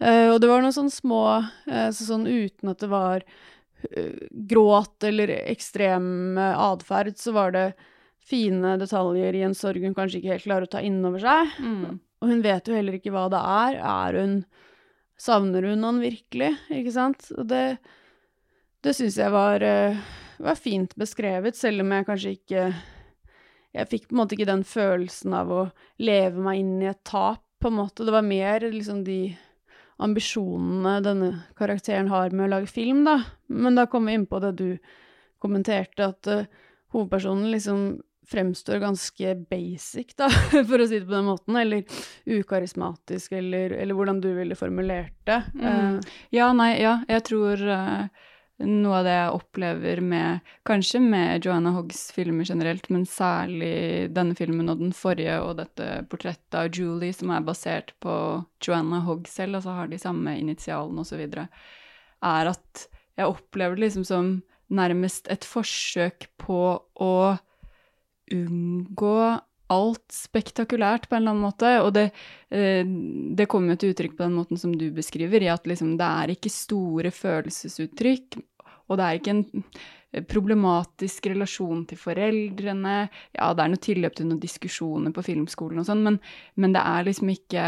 Uh, 0.00 0.34
og 0.34 0.40
det 0.40 0.48
var 0.48 0.62
noen 0.62 0.72
sånne 0.72 0.90
små 0.90 1.24
uh, 1.68 1.90
så 1.92 2.04
sånn 2.04 2.26
uten 2.26 2.68
at 2.68 2.80
det 2.80 2.88
var 2.90 3.22
uh, 3.22 4.28
gråt 4.30 5.04
eller 5.04 5.28
ekstrem 5.50 6.38
atferd, 6.38 7.18
så 7.18 7.32
var 7.32 7.52
det 7.52 7.72
fine 8.22 8.76
detaljer 8.78 9.34
i 9.34 9.42
en 9.42 9.54
sorg 9.54 9.82
hun 9.82 9.94
kanskje 9.94 10.20
ikke 10.20 10.32
helt 10.32 10.46
klarer 10.46 10.66
å 10.66 10.72
ta 10.72 10.80
inn 10.80 11.04
over 11.04 11.18
seg. 11.18 11.54
Mm. 11.58 12.00
Og 12.22 12.28
hun 12.30 12.42
vet 12.42 12.68
jo 12.68 12.74
heller 12.74 12.94
ikke 12.94 13.12
hva 13.12 13.28
det 13.30 13.38
er. 13.42 13.78
Er 13.82 14.20
hun 14.22 14.42
Savner 15.22 15.62
hun 15.62 15.84
han 15.84 16.00
virkelig? 16.02 16.48
Ikke 16.74 16.90
sant? 16.90 17.28
Og 17.38 17.46
det, 17.46 17.76
det 18.82 18.94
syns 18.96 19.20
jeg 19.20 19.30
var, 19.30 19.62
var 20.42 20.58
fint 20.58 20.96
beskrevet, 20.98 21.54
selv 21.54 21.84
om 21.84 21.92
jeg 21.94 22.06
kanskje 22.08 22.32
ikke 22.40 22.64
jeg 23.72 23.88
fikk 23.88 24.08
på 24.08 24.14
en 24.16 24.20
måte 24.20 24.36
ikke 24.36 24.50
den 24.50 24.66
følelsen 24.68 25.34
av 25.36 25.52
å 25.52 25.62
leve 26.02 26.42
meg 26.44 26.60
inn 26.60 26.76
i 26.82 26.90
et 26.90 27.00
tap, 27.08 27.44
på 27.62 27.70
en 27.70 27.78
måte. 27.78 28.04
Det 28.04 28.12
var 28.12 28.26
mer 28.26 28.64
liksom 28.66 29.04
de 29.06 29.36
ambisjonene 30.02 30.96
denne 31.04 31.28
karakteren 31.58 32.08
har 32.10 32.32
med 32.34 32.48
å 32.48 32.52
lage 32.56 32.70
film, 32.70 33.04
da. 33.06 33.20
Men 33.46 33.78
da 33.78 33.86
kom 33.90 34.08
vi 34.08 34.16
inn 34.18 34.26
på 34.26 34.40
det 34.42 34.54
du 34.58 34.68
kommenterte, 35.42 36.08
at 36.10 36.30
uh, 36.30 36.48
hovedpersonen 36.94 37.52
liksom 37.54 37.84
fremstår 38.32 38.80
ganske 38.82 39.34
basic, 39.50 40.14
da, 40.18 40.28
for 40.68 40.82
å 40.82 40.88
si 40.88 40.98
det 40.98 41.06
på 41.06 41.14
den 41.14 41.30
måten. 41.30 41.58
Eller 41.58 41.86
ukarismatisk, 42.26 43.36
eller, 43.38 43.76
eller 43.78 43.98
hvordan 43.98 44.20
du 44.22 44.32
ville 44.36 44.58
formulert 44.58 45.16
det. 45.28 45.42
Mm. 45.54 45.64
Uh, 45.70 46.12
Ja, 46.34 46.50
nei, 46.56 46.74
ja. 46.82 46.98
Jeg 47.10 47.26
tror 47.28 47.62
eh, 47.62 48.28
noe 48.60 48.98
av 49.00 49.06
det 49.06 49.14
jeg 49.14 49.36
opplever 49.38 50.00
med 50.04 50.52
Kanskje 50.68 51.00
med 51.02 51.46
Joanna 51.46 51.72
Hoggs 51.76 52.04
filmer 52.14 52.46
generelt, 52.46 52.88
men 52.92 53.06
særlig 53.08 54.10
denne 54.14 54.36
filmen 54.38 54.70
og 54.70 54.82
den 54.82 54.92
forrige 54.96 55.38
og 55.42 55.56
dette 55.58 55.88
portrettet 56.12 56.58
av 56.58 56.70
Julie, 56.70 57.14
som 57.16 57.32
er 57.34 57.46
basert 57.46 57.94
på 58.02 58.14
Joanna 58.62 59.02
Hogg 59.06 59.26
selv, 59.30 59.58
altså 59.58 59.76
har 59.76 59.90
de 59.90 60.00
samme 60.00 60.36
initialene 60.38 61.02
osv., 61.02 61.24
er 62.22 62.52
at 62.52 62.84
jeg 63.18 63.28
opplever 63.28 63.76
det 63.76 63.88
liksom 63.88 64.04
som 64.06 64.34
nærmest 64.72 65.26
et 65.32 65.44
forsøk 65.44 66.28
på 66.40 66.60
å 66.80 67.14
unngå 68.32 69.16
alt 69.72 70.04
spektakulært 70.14 71.08
på 71.08 71.16
en 71.16 71.22
eller 71.22 71.34
annen 71.34 71.46
måte. 71.46 71.72
Og 71.82 71.90
det, 71.96 72.04
eh, 72.52 72.84
det 72.84 73.48
kommer 73.50 73.74
jo 73.74 73.82
til 73.82 73.94
uttrykk 73.94 74.18
på 74.18 74.26
den 74.26 74.36
måten 74.38 74.60
som 74.60 74.76
du 74.76 74.90
beskriver, 74.94 75.42
i 75.42 75.50
at 75.52 75.66
liksom 75.68 75.96
det 76.00 76.12
er 76.22 76.34
ikke 76.36 76.52
store 76.52 77.12
følelsesuttrykk, 77.14 78.38
og 78.88 78.98
det 78.98 79.08
er 79.08 79.18
ikke 79.18 79.36
en 79.36 79.44
problematisk 80.28 81.26
relasjon 81.32 81.86
til 81.88 82.00
foreldrene. 82.00 82.96
Ja, 83.32 83.52
det 83.56 83.64
er 83.64 83.72
noe 83.72 83.82
tilløp 83.82 84.16
til 84.18 84.28
noen 84.28 84.42
diskusjoner 84.42 85.14
på 85.14 85.24
filmskolen 85.24 85.80
og 85.80 85.88
sånn, 85.88 86.02
men, 86.04 86.18
men 86.60 86.76
det 86.76 86.84
er 86.84 87.08
liksom 87.08 87.32
ikke 87.32 87.66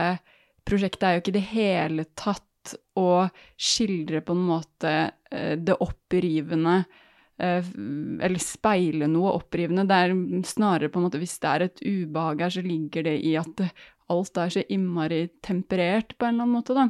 Prosjektet 0.64 1.02
er 1.04 1.10
jo 1.12 1.20
ikke 1.20 1.32
i 1.34 1.34
det 1.34 1.48
hele 1.50 2.04
tatt 2.16 2.70
å 2.96 3.26
skildre 3.60 4.22
på 4.24 4.32
en 4.32 4.46
måte 4.48 4.92
eh, 5.28 5.58
det 5.60 5.74
opprivende 5.84 6.78
eh, 6.78 7.02
eller 7.38 8.38
speile 8.38 9.08
noe 9.10 9.32
opprivende. 9.34 9.86
Det 9.90 9.96
er 9.98 10.12
snarere 10.46 10.90
på 10.92 11.00
en 11.00 11.06
måte 11.08 11.18
Hvis 11.18 11.38
det 11.42 11.50
er 11.50 11.64
et 11.64 11.80
ubehag 11.82 12.44
her, 12.44 12.52
så 12.54 12.62
ligger 12.62 13.06
det 13.08 13.16
i 13.26 13.34
at 13.40 13.64
alt 14.12 14.38
er 14.38 14.52
så 14.52 14.62
innmari 14.68 15.26
temperert 15.42 16.14
på 16.18 16.28
en 16.28 16.36
eller 16.36 16.46
annen 16.46 16.58
måte, 16.58 16.76
da. 16.76 16.88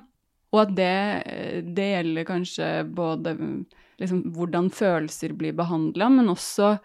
Og 0.55 0.61
at 0.63 0.75
det, 0.77 0.97
det 1.75 1.87
gjelder 1.91 2.29
kanskje 2.29 2.69
både 2.95 3.35
liksom, 3.99 4.21
hvordan 4.37 4.71
følelser 4.75 5.35
blir 5.39 5.57
behandla, 5.57 6.11
men 6.13 6.31
også 6.31 6.77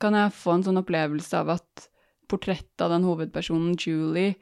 kan 0.00 0.16
jeg 0.16 0.36
få 0.36 0.56
en 0.56 0.64
sånn 0.68 0.80
opplevelse 0.80 1.42
av 1.42 1.52
at 1.58 1.88
portrettet 2.30 2.84
av 2.84 2.94
den 2.94 3.04
hovedpersonen, 3.04 3.74
Julie, 3.76 4.36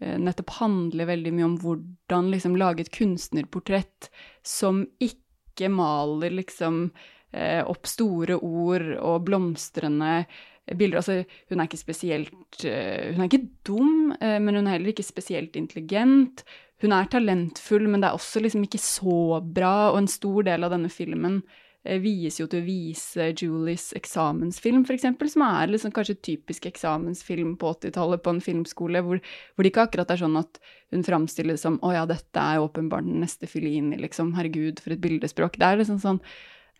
eh, 0.00 0.16
nettopp 0.18 0.56
handler 0.58 1.10
veldig 1.12 1.34
mye 1.36 1.48
om 1.52 1.58
hvordan 1.62 2.32
liksom 2.32 2.56
lage 2.58 2.86
et 2.86 2.94
kunstnerportrett 2.94 4.08
som 4.42 4.82
ikke 5.02 5.68
maler 5.70 6.34
liksom 6.34 6.88
eh, 6.88 7.13
opp 7.66 7.88
store 7.90 8.36
ord 8.38 8.84
og 9.00 9.24
blomstrende 9.26 10.24
bilder. 10.72 11.00
Altså, 11.00 11.24
hun 11.50 11.60
er 11.60 11.68
ikke 11.68 11.80
spesielt 11.80 12.64
eh, 12.64 13.12
Hun 13.12 13.24
er 13.24 13.28
ikke 13.28 13.48
dum, 13.66 14.14
eh, 14.20 14.38
men 14.40 14.56
hun 14.56 14.68
er 14.68 14.78
heller 14.78 14.94
ikke 14.94 15.06
spesielt 15.06 15.56
intelligent. 15.60 16.44
Hun 16.82 16.94
er 16.94 17.10
talentfull, 17.10 17.88
men 17.88 18.02
det 18.02 18.10
er 18.10 18.16
også 18.16 18.42
liksom 18.42 18.64
ikke 18.66 18.80
så 18.82 19.42
bra, 19.44 19.92
og 19.92 20.02
en 20.02 20.10
stor 20.10 20.44
del 20.46 20.66
av 20.66 20.72
denne 20.74 20.90
filmen 20.92 21.38
eh, 21.84 22.00
vies 22.02 22.40
jo 22.40 22.48
til 22.50 22.62
å 22.62 22.66
vise 22.66 23.28
Julies 23.32 23.90
eksamensfilm, 23.96 24.86
eksempel, 24.96 25.30
som 25.32 25.44
er 25.46 25.72
liksom 25.72 25.94
kanskje 25.94 26.18
typisk 26.32 26.66
eksamensfilm 26.70 27.54
på 27.60 27.74
80-tallet 27.76 28.24
på 28.24 28.34
en 28.34 28.42
filmskole, 28.44 29.04
hvor, 29.04 29.20
hvor 29.54 29.64
det 29.64 29.72
ikke 29.72 29.86
akkurat 29.88 30.16
er 30.16 30.24
sånn 30.24 30.40
at 30.40 30.60
hun 30.94 31.06
framstilles 31.06 31.64
som 31.64 31.78
'Å 31.82 31.92
ja, 31.92 32.08
dette 32.08 32.40
er 32.40 32.64
åpenbart 32.64 33.06
den 33.06 33.20
neste 33.24 33.50
Fellini', 33.50 34.00
liksom. 34.00 34.34
Herregud, 34.38 34.80
for 34.80 34.96
et 34.96 35.04
bildespråk. 35.04 35.60
Det 35.60 35.70
er 35.70 35.80
liksom 35.82 36.00
sånn 36.02 36.20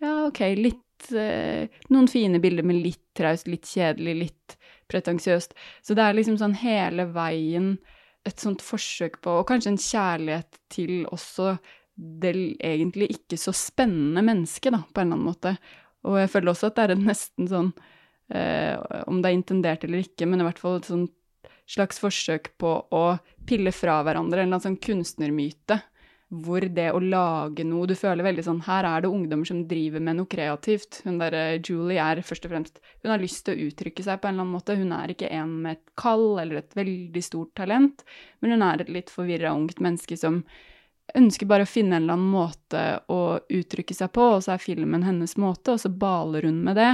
Ja, 0.03 0.27
ok, 0.27 0.41
litt 0.59 1.13
eh, 1.13 1.71
Noen 1.93 2.09
fine 2.11 2.41
bilder, 2.43 2.67
men 2.67 2.83
litt 2.85 3.03
traust, 3.17 3.49
litt 3.51 3.69
kjedelig, 3.69 4.15
litt 4.19 4.57
pretensiøst. 4.91 5.55
Så 5.83 5.97
det 5.97 6.05
er 6.05 6.17
liksom 6.17 6.39
sånn 6.41 6.57
hele 6.61 7.07
veien 7.15 7.77
et 8.25 8.41
sånt 8.41 8.63
forsøk 8.65 9.21
på, 9.25 9.41
og 9.41 9.49
kanskje 9.49 9.75
en 9.75 9.81
kjærlighet 9.81 10.61
til 10.73 11.03
også 11.13 11.57
det 11.95 12.33
egentlig 12.65 13.13
ikke 13.15 13.39
så 13.39 13.53
spennende 13.55 14.25
mennesket, 14.25 14.73
da, 14.75 14.81
på 14.83 15.03
en 15.03 15.07
eller 15.13 15.19
annen 15.19 15.29
måte. 15.29 15.53
Og 16.09 16.19
jeg 16.19 16.33
føler 16.33 16.53
også 16.53 16.71
at 16.71 16.79
det 16.79 16.87
er 16.87 16.95
en 16.97 17.05
nesten 17.07 17.51
sånn, 17.51 17.69
eh, 18.35 18.75
om 19.07 19.21
det 19.23 19.31
er 19.31 19.39
intendert 19.39 19.85
eller 19.87 20.03
ikke, 20.03 20.27
men 20.29 20.43
i 20.43 20.49
hvert 20.49 20.61
fall 20.61 20.81
et 20.81 20.91
sånt 20.91 21.15
slags 21.71 22.01
forsøk 22.03 22.51
på 22.61 22.73
å 22.93 23.05
pille 23.49 23.73
fra 23.73 24.01
hverandre 24.05 24.43
en 24.43 24.49
eller 24.49 24.59
annen 24.59 24.67
sånn 24.67 24.81
kunstnermyte. 24.85 25.79
Hvor 26.33 26.65
det 26.73 26.87
å 26.91 27.01
lage 27.05 27.67
noe 27.69 27.87
Du 27.87 27.93
føler 27.95 28.25
veldig 28.25 28.43
sånn 28.47 28.63
Her 28.65 28.87
er 28.89 29.03
det 29.05 29.11
ungdommer 29.13 29.47
som 29.47 29.61
driver 29.69 30.01
med 30.03 30.17
noe 30.19 30.31
kreativt. 30.31 31.03
Hun 31.05 31.19
derre 31.21 31.61
Julie 31.61 32.01
er 32.01 32.23
først 32.25 32.49
og 32.49 32.55
fremst 32.55 32.81
Hun 33.05 33.13
har 33.13 33.23
lyst 33.23 33.45
til 33.45 33.55
å 33.55 33.69
uttrykke 33.69 34.07
seg 34.07 34.21
på 34.23 34.31
en 34.31 34.35
eller 34.35 34.47
annen 34.47 34.57
måte. 34.57 34.79
Hun 34.79 34.95
er 34.97 35.13
ikke 35.13 35.31
en 35.37 35.53
med 35.67 35.77
et 35.77 35.93
kall 36.01 36.41
eller 36.43 36.63
et 36.63 36.79
veldig 36.79 37.25
stort 37.25 37.53
talent, 37.61 38.07
men 38.41 38.57
hun 38.57 38.65
er 38.65 38.83
et 38.83 38.95
litt 38.97 39.13
forvirra 39.13 39.53
ungt 39.55 39.83
menneske 39.85 40.17
som 40.19 40.43
ønsker 41.15 41.47
bare 41.47 41.67
å 41.67 41.69
finne 41.69 41.99
en 41.99 42.07
eller 42.07 42.17
annen 42.17 42.33
måte 42.33 42.83
å 43.13 43.21
uttrykke 43.53 43.95
seg 43.95 44.11
på, 44.17 44.25
og 44.37 44.43
så 44.45 44.55
er 44.55 44.63
filmen 44.63 45.05
hennes 45.05 45.37
måte, 45.41 45.75
og 45.75 45.83
så 45.83 45.93
baler 45.93 46.49
hun 46.49 46.63
med 46.65 46.81
det. 46.81 46.91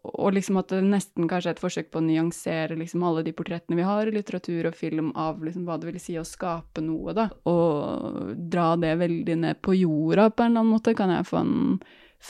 Og 0.00 0.32
liksom 0.32 0.56
at 0.60 0.70
det 0.72 0.80
nesten 0.86 1.28
kanskje 1.28 1.52
er 1.52 1.56
et 1.56 1.62
forsøk 1.62 1.90
på 1.92 2.00
å 2.00 2.04
nyansere 2.04 2.78
liksom 2.78 3.02
alle 3.04 3.24
de 3.26 3.34
portrettene 3.36 3.76
vi 3.76 3.84
har 3.84 4.08
i 4.08 4.14
litteratur 4.14 4.70
og 4.70 4.78
film 4.78 5.10
av 5.18 5.42
liksom 5.44 5.66
hva 5.68 5.76
det 5.80 5.90
vil 5.90 6.00
si 6.02 6.16
å 6.20 6.24
skape 6.26 6.82
noe, 6.84 7.12
da. 7.16 7.28
Og 7.50 8.32
dra 8.52 8.72
det 8.80 8.94
veldig 9.02 9.36
ned 9.44 9.60
på 9.64 9.76
jorda 9.76 10.30
på 10.30 10.46
en 10.46 10.54
eller 10.54 10.64
annen 10.64 10.78
måte, 10.78 10.96
kan 10.96 11.12
jeg 11.12 11.28
få 11.28 11.42
en 11.42 11.58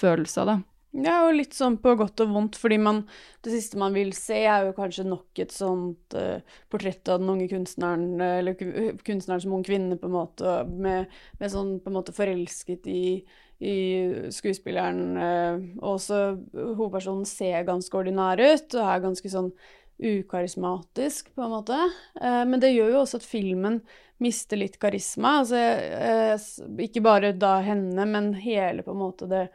følelse 0.01 0.43
av, 0.43 0.51
da. 0.51 0.59
Ja, 0.91 1.21
og 1.23 1.37
litt 1.37 1.55
sånn 1.55 1.77
på 1.79 1.93
godt 1.95 2.19
og 2.25 2.33
vondt, 2.35 2.57
fordi 2.59 2.81
man 2.83 3.05
Det 3.45 3.53
siste 3.53 3.79
man 3.79 3.95
vil 3.95 4.11
se, 4.17 4.41
er 4.43 4.67
jo 4.67 4.73
kanskje 4.75 5.05
nok 5.07 5.39
et 5.39 5.53
sånt 5.55 6.17
uh, 6.19 6.43
portrett 6.69 7.07
av 7.09 7.23
den 7.23 7.31
unge 7.31 7.47
kunstneren, 7.53 8.19
eller 8.21 8.59
kunstneren 9.07 9.41
som 9.41 9.55
ung 9.55 9.63
kvinne, 9.65 9.97
på 10.01 10.11
en 10.11 10.17
måte, 10.17 10.57
med, 10.67 11.15
med 11.39 11.53
sånn 11.53 11.79
på 11.81 11.93
en 11.93 11.97
måte 12.01 12.17
forelsket 12.17 12.91
i, 12.91 13.23
i 13.61 13.77
skuespilleren. 14.33 15.03
Uh, 15.17 15.67
og 15.83 15.97
også 15.99 16.21
hovedpersonen 16.55 17.29
ser 17.29 17.69
ganske 17.69 17.97
ordinær 17.97 18.41
ut, 18.41 18.73
og 18.75 18.87
er 18.87 19.05
ganske 19.05 19.33
sånn 19.33 19.53
ukarismatisk, 20.01 21.35
på 21.35 21.43
en 21.43 21.51
måte. 21.51 21.77
Eh, 22.21 22.45
men 22.49 22.61
det 22.61 22.73
gjør 22.73 22.95
jo 22.95 23.03
også 23.03 23.21
at 23.21 23.27
filmen 23.27 23.81
mister 24.21 24.61
litt 24.61 24.79
karisma. 24.81 25.41
Altså, 25.43 25.61
eh, 25.61 26.47
ikke 26.87 27.05
bare 27.05 27.35
da 27.37 27.59
henne, 27.65 28.07
men 28.09 28.33
hele 28.41 28.85
på 28.87 28.95
en 28.95 29.03
måte 29.03 29.29
det, 29.31 29.47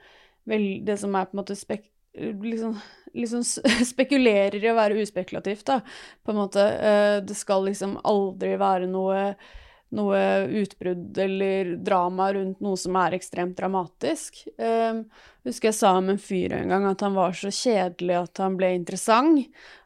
det 0.45 0.99
som 1.01 1.15
er 1.15 1.27
på 1.29 1.35
en 1.35 1.41
måte 1.41 1.57
spek, 1.57 1.87
liksom, 2.15 2.77
liksom 3.17 3.43
spekulerer 3.93 4.61
i 4.61 4.71
å 4.71 4.77
være 4.77 5.01
uspekulativt, 5.01 5.65
da, 5.71 5.81
på 6.23 6.33
en 6.33 6.41
måte. 6.43 6.65
Eh, 6.65 7.19
det 7.25 7.37
skal 7.37 7.65
liksom 7.69 7.99
aldri 8.05 8.55
være 8.61 8.89
noe 8.91 9.31
noe 9.95 10.19
utbrudd 10.61 11.17
eller 11.23 11.75
drama 11.83 12.29
rundt 12.35 12.61
noe 12.63 12.77
som 12.79 12.97
er 12.99 13.15
ekstremt 13.17 13.55
dramatisk. 13.57 14.43
Jeg 14.57 15.05
husker 15.47 15.71
jeg 15.71 15.77
sa 15.77 15.93
om 15.99 16.11
en 16.11 16.21
fyr 16.21 16.55
en 16.57 16.73
gang 16.73 16.87
at 16.89 17.03
han 17.05 17.15
var 17.17 17.35
så 17.37 17.51
kjedelig 17.53 18.17
at 18.19 18.43
han 18.43 18.57
ble 18.59 18.73
interessant. 18.75 19.45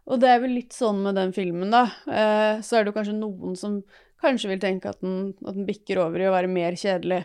Og 0.09 0.21
det 0.21 0.29
er 0.31 0.41
vel 0.41 0.55
litt 0.57 0.73
sånn 0.73 1.03
med 1.05 1.19
den 1.19 1.33
filmen, 1.35 1.69
da. 1.73 1.83
Eh, 2.09 2.61
så 2.65 2.79
er 2.79 2.87
det 2.87 2.95
kanskje 2.95 3.13
noen 3.19 3.53
som 3.59 3.79
kanskje 4.23 4.49
vil 4.51 4.61
tenke 4.63 4.89
at 4.89 4.99
den, 5.03 5.35
at 5.45 5.55
den 5.55 5.67
bikker 5.67 6.01
over 6.01 6.21
i 6.21 6.27
å 6.27 6.33
være 6.33 6.49
mer 6.51 6.77
kjedelig 6.79 7.23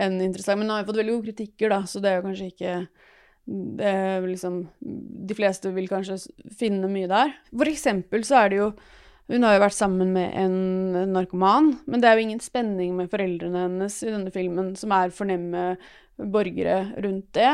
enn 0.00 0.20
interessant. 0.22 0.60
Men 0.60 0.68
den 0.68 0.74
har 0.76 0.84
jo 0.84 0.90
fått 0.92 1.00
veldig 1.02 1.16
gode 1.16 1.28
kritikker, 1.30 1.72
da, 1.72 1.82
så 1.90 2.02
det 2.02 2.12
er 2.12 2.20
jo 2.20 2.28
kanskje 2.28 2.50
ikke 2.54 2.74
liksom 4.30 4.56
De 4.78 5.34
fleste 5.34 5.72
vil 5.74 5.88
kanskje 5.90 6.20
finne 6.54 6.86
mye 6.92 7.08
der. 7.10 7.32
For 7.50 7.66
eksempel 7.66 8.22
så 8.22 8.44
er 8.44 8.52
det 8.52 8.58
jo 8.60 8.68
Hun 9.30 9.44
har 9.46 9.54
jo 9.54 9.62
vært 9.62 9.76
sammen 9.76 10.12
med 10.12 10.32
en 10.34 11.12
narkoman, 11.14 11.72
men 11.86 12.02
det 12.02 12.08
er 12.08 12.18
jo 12.18 12.24
ingen 12.26 12.42
spenning 12.42 12.96
med 12.98 13.10
foreldrene 13.12 13.64
hennes 13.68 13.98
i 14.02 14.10
denne 14.10 14.32
filmen, 14.34 14.72
som 14.78 14.90
er 14.96 15.12
fornemme 15.14 15.64
borgere 16.20 16.80
rundt 17.00 17.30
det. 17.36 17.52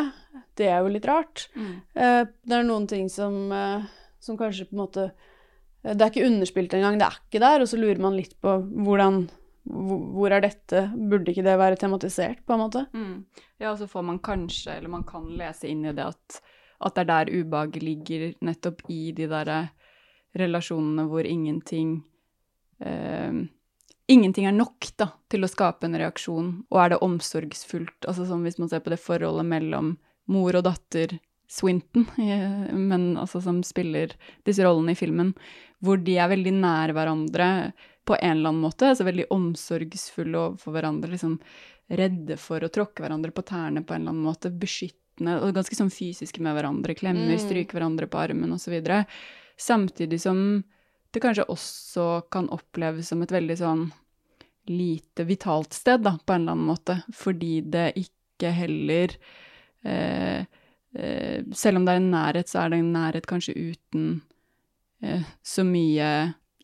Det 0.56 0.70
er 0.72 0.80
jo 0.80 0.92
litt 0.94 1.06
rart. 1.06 1.48
Eh, 1.94 2.24
Det 2.24 2.56
er 2.56 2.64
noen 2.64 2.86
ting 2.88 3.08
som, 3.12 3.52
eh, 3.52 3.84
som 4.18 4.38
kanskje 4.38 4.66
på 4.70 4.74
en 4.74 4.82
måte 4.84 5.04
eh, 5.84 5.92
Det 5.94 6.00
er 6.00 6.10
ikke 6.10 6.26
underspilt 6.26 6.74
engang, 6.74 6.98
det 6.98 7.06
er 7.06 7.18
ikke 7.20 7.40
der, 7.44 7.60
og 7.60 7.68
så 7.68 7.78
lurer 7.78 8.00
man 8.00 8.16
litt 8.16 8.34
på 8.40 8.56
hvordan 8.72 9.28
hvor 9.66 9.98
hvor 10.14 10.30
er 10.30 10.40
dette? 10.44 10.92
Burde 10.94 11.32
ikke 11.32 11.42
det 11.42 11.58
være 11.58 11.76
tematisert, 11.76 12.44
på 12.46 12.54
en 12.54 12.60
måte? 12.60 12.86
Mm. 12.94 13.24
Ja, 13.58 13.72
og 13.72 13.78
så 13.80 13.88
får 13.90 14.04
man 14.04 14.20
kanskje, 14.22 14.76
eller 14.76 14.88
man 14.88 15.02
kan 15.02 15.26
lese 15.36 15.66
inn 15.66 15.84
i 15.84 15.92
det 15.92 16.04
at, 16.06 16.40
at 16.80 16.94
det 16.94 17.02
er 17.02 17.08
der 17.10 17.32
ubehaget 17.34 17.82
ligger, 17.82 18.34
nettopp 18.46 18.84
i 18.88 19.10
de 19.10 19.26
derre 19.26 19.70
relasjonene 20.38 21.06
hvor 21.10 21.26
ingenting 21.28 22.02
eh, 22.80 23.44
Ingenting 24.08 24.44
er 24.46 24.52
nok 24.54 24.86
da, 25.02 25.08
til 25.26 25.42
å 25.42 25.48
skape 25.50 25.82
en 25.88 25.96
reaksjon, 25.98 26.50
og 26.70 26.76
er 26.78 26.92
det 26.92 26.98
omsorgsfullt? 27.02 28.06
Altså 28.06 28.22
sånn 28.28 28.44
hvis 28.46 28.60
man 28.62 28.68
ser 28.70 28.78
på 28.84 28.92
det 28.92 29.00
forholdet 29.02 29.48
mellom 29.50 29.96
mor 30.30 30.54
og 30.54 30.62
datter 30.62 31.16
Swinton, 31.50 32.06
men 32.90 33.16
altså 33.18 33.40
som 33.42 33.64
spiller 33.66 34.14
disse 34.46 34.62
rollene 34.62 34.94
i 34.94 34.98
filmen, 35.00 35.32
hvor 35.82 35.98
de 35.98 36.14
er 36.22 36.30
veldig 36.30 36.52
nær 36.54 36.94
hverandre 36.94 37.48
på 38.06 38.14
en 38.20 38.36
eller 38.36 38.52
annen 38.52 38.62
måte, 38.62 38.92
altså 38.92 39.08
veldig 39.08 39.26
omsorgsfulle 39.34 40.38
overfor 40.38 40.76
hverandre, 40.76 41.10
liksom 41.10 41.40
redde 41.90 42.38
for 42.38 42.62
å 42.62 42.70
tråkke 42.70 43.02
hverandre 43.02 43.34
på 43.34 43.42
tærne 43.46 43.82
på 43.82 43.94
en 43.96 44.04
eller 44.04 44.14
annen 44.14 44.28
måte, 44.28 44.54
beskyttende 44.54 45.40
og 45.42 45.50
ganske 45.58 45.74
sånn 45.78 45.90
fysiske 45.90 46.38
med 46.46 46.54
hverandre, 46.54 46.94
klemmer, 46.94 47.34
Mm. 47.34 47.42
stryker 47.42 47.80
hverandre 47.80 48.06
på 48.06 48.22
armen 48.22 48.54
osv. 48.54 48.78
Samtidig 49.56 50.20
som 50.20 50.62
det 51.14 51.22
kanskje 51.24 51.46
også 51.48 52.06
kan 52.32 52.50
oppleves 52.52 53.08
som 53.08 53.22
et 53.24 53.32
veldig 53.32 53.56
sånn 53.56 53.86
lite 54.66 55.24
vitalt 55.24 55.72
sted, 55.72 56.02
da, 56.04 56.16
på 56.18 56.34
en 56.34 56.42
eller 56.42 56.56
annen 56.56 56.70
måte, 56.72 56.98
fordi 57.14 57.60
det 57.72 57.92
ikke 58.00 58.50
heller 58.52 59.14
eh, 59.86 60.42
eh, 60.98 61.38
Selv 61.54 61.78
om 61.78 61.86
det 61.86 61.94
er 61.94 62.02
en 62.02 62.10
nærhet, 62.12 62.50
så 62.50 62.64
er 62.64 62.72
det 62.72 62.80
en 62.82 62.92
nærhet 62.92 63.28
kanskje 63.30 63.54
uten 63.54 64.08
eh, 65.02 65.22
så 65.46 65.64
mye 65.64 66.10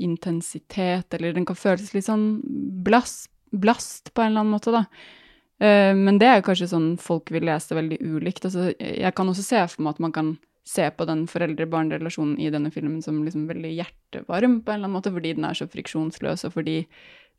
intensitet, 0.03 1.15
eller 1.15 1.37
den 1.37 1.47
kan 1.49 1.57
føles 1.57 1.93
litt 1.95 2.09
sånn 2.09 2.43
blast, 2.85 3.31
blast 3.53 4.11
på 4.13 4.25
en 4.25 4.33
eller 4.33 4.45
annen 4.45 4.57
måte, 4.57 4.75
da. 4.75 4.85
Eh, 5.63 5.93
men 5.97 6.19
det 6.19 6.29
er 6.29 6.41
jo 6.41 6.49
kanskje 6.51 6.73
sånn 6.73 6.95
folk 7.01 7.31
vil 7.33 7.47
lese 7.47 7.77
veldig 7.79 8.01
ulikt. 8.03 8.49
Altså, 8.49 8.73
jeg 8.77 9.15
kan 9.17 9.31
også 9.31 9.45
se 9.47 9.63
for 9.71 9.85
meg 9.85 9.97
at 9.97 10.03
man 10.03 10.17
kan 10.17 10.33
se 10.65 10.85
på 10.95 11.07
den 11.09 11.25
foreldre-barn-relasjonen 11.31 12.37
i 12.39 12.51
denne 12.55 12.71
filmen 12.71 13.01
som 13.03 13.23
liksom 13.25 13.49
veldig 13.51 13.73
hjertevarm, 13.75 14.61
på 14.63 14.71
en 14.71 14.79
eller 14.79 14.89
annen 14.89 14.97
måte, 14.99 15.13
fordi 15.15 15.35
den 15.35 15.49
er 15.49 15.59
så 15.59 15.67
friksjonsløs, 15.71 16.47
og 16.47 16.55
fordi, 16.55 16.77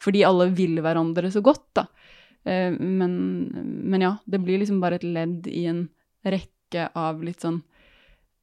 fordi 0.03 0.25
alle 0.27 0.49
vil 0.55 0.81
hverandre 0.83 1.31
så 1.31 1.43
godt, 1.45 1.65
da. 1.79 1.87
Eh, 2.43 2.75
men, 2.75 3.13
men 3.87 4.03
ja, 4.03 4.17
det 4.25 4.41
blir 4.43 4.59
liksom 4.59 4.81
bare 4.83 4.99
et 4.99 5.07
ledd 5.07 5.47
i 5.47 5.65
en 5.71 5.85
rekke 6.27 6.89
av 6.99 7.23
litt 7.23 7.43
sånn 7.43 7.61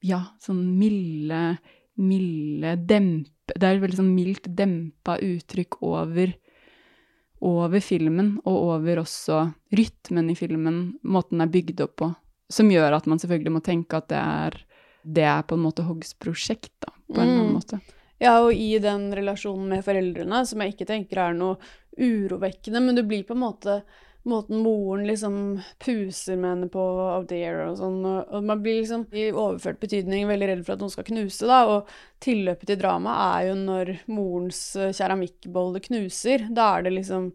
ja, 0.07 0.23
sånn 0.41 0.63
milde, 0.79 1.59
milde 2.01 2.77
dempe 2.89 3.53
Det 3.53 3.67
er 3.67 3.77
et 3.77 3.83
veldig 3.83 3.99
sånn 3.99 4.15
mildt 4.15 4.47
dempa 4.57 5.17
uttrykk 5.21 5.81
over, 5.83 6.33
over 7.43 7.83
filmen, 7.83 8.37
og 8.47 8.59
over 8.77 9.01
også 9.03 9.43
rytmen 9.75 10.31
i 10.31 10.37
filmen, 10.39 10.77
måten 11.03 11.41
den 11.41 11.49
er 11.49 11.51
bygd 11.53 11.83
opp 11.83 11.97
på, 11.99 12.11
som 12.47 12.71
gjør 12.71 12.95
at 12.95 13.09
man 13.11 13.19
selvfølgelig 13.19 13.55
må 13.57 13.63
tenke 13.67 13.99
at 13.99 14.07
det 14.13 14.21
er, 14.21 14.57
det 15.03 15.25
er 15.25 15.43
på 15.43 15.57
en 15.57 15.65
måte 15.65 15.87
Hoggs 15.87 16.15
prosjekt, 16.15 16.73
da, 16.85 16.93
på 17.13 17.21
en 17.21 17.29
eller 17.29 17.41
annen 17.41 17.55
Mm. 17.55 17.59
måte. 17.61 17.81
Ja, 18.21 18.39
og 18.45 18.53
i 18.53 18.79
den 18.79 19.11
relasjonen 19.17 19.69
med 19.69 19.85
foreldrene, 19.85 20.47
som 20.47 20.61
jeg 20.61 20.75
ikke 20.75 20.87
tenker 20.87 21.19
er 21.19 21.33
noe 21.35 21.57
urovekkende, 21.97 22.81
men 22.85 22.95
det 22.95 23.07
blir 23.09 23.25
på 23.25 23.33
en 23.33 23.45
måte 23.47 23.83
måten 24.29 24.59
moren 24.61 25.07
liksom 25.09 25.63
puser 25.81 26.37
med 26.37 26.51
henne 26.51 26.69
på 26.69 26.83
of 27.17 27.27
the 27.31 27.39
year 27.41 27.63
og 27.65 27.79
sånn, 27.79 28.05
og, 28.05 28.45
man 28.45 28.61
blir 28.61 28.83
liksom 28.83 29.07
i 29.17 29.31
overført 29.33 29.81
betydning 29.81 30.27
veldig 30.29 30.49
redd 30.51 30.65
for 30.67 30.75
at 30.75 30.83
noen 30.85 30.93
skal 30.93 31.07
knuse, 31.09 31.47
da, 31.49 31.63
og 31.73 31.89
tilløpet 32.21 32.69
til 32.69 32.81
drama 32.83 33.15
er 33.39 33.47
jo 33.49 33.55
når 33.63 33.95
morens 34.13 34.61
eh, 34.77 34.93
keramikkbolle 34.93 35.81
knuser, 35.81 36.45
da 36.53 36.75
er 36.77 36.83
det 36.85 36.93
liksom 36.99 37.31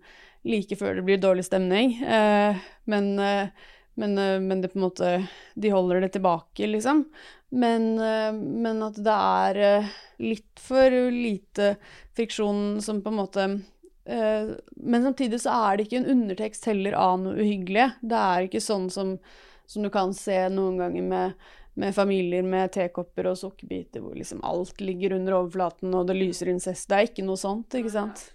like 0.45 0.77
før 0.77 0.99
det 0.99 1.07
blir 1.07 1.17
dårlig 1.17 1.47
stemning, 1.47 1.97
eh, 2.05 2.61
men, 2.85 3.17
eh, 3.17 3.49
men, 3.95 4.17
eh, 4.17 4.39
men 4.39 4.61
det 4.61 4.67
på 4.67 4.79
en 4.79 4.81
måte, 4.81 5.27
de 5.53 5.69
holder 5.69 6.01
det 6.01 6.09
tilbake, 6.09 6.67
liksom. 6.67 7.05
Men, 7.49 7.99
eh, 7.99 8.33
men 8.33 8.83
at 8.83 8.99
det 8.99 9.15
er 9.15 9.61
eh, 9.63 9.93
litt 10.19 10.59
for 10.59 10.91
lite 11.11 11.75
friksjon 12.15 12.81
som 12.81 13.01
på 13.01 13.13
en 13.13 13.23
måte 13.23 13.47
Men 14.05 15.01
samtidig 15.01 15.39
så 15.41 15.49
er 15.49 15.77
det 15.77 15.87
ikke 15.87 15.97
en 15.97 16.11
undertekst 16.13 16.67
heller 16.69 16.93
av 16.93 17.15
noe 17.23 17.39
uhyggelig. 17.41 17.87
Det 18.05 18.19
er 18.19 18.43
ikke 18.45 18.59
sånn 18.61 18.85
som, 18.93 19.15
som 19.65 19.81
du 19.81 19.89
kan 19.89 20.13
se 20.13 20.35
noen 20.53 20.77
ganger 20.77 21.07
med, 21.09 21.47
med 21.73 21.95
familier 21.97 22.45
med 22.45 22.69
tekopper 22.75 23.31
og 23.31 23.39
sukkerbiter 23.41 24.05
hvor 24.05 24.13
liksom 24.13 24.43
alt 24.45 24.77
ligger 24.77 25.17
under 25.17 25.39
overflaten 25.39 25.97
og 25.97 26.05
det 26.05 26.19
lyser 26.19 26.53
incest. 26.53 26.85
Det 26.85 26.99
er 26.99 27.09
ikke 27.09 27.25
noe 27.25 27.41
sånt, 27.41 27.79
ikke 27.81 27.95
sant? 27.95 28.27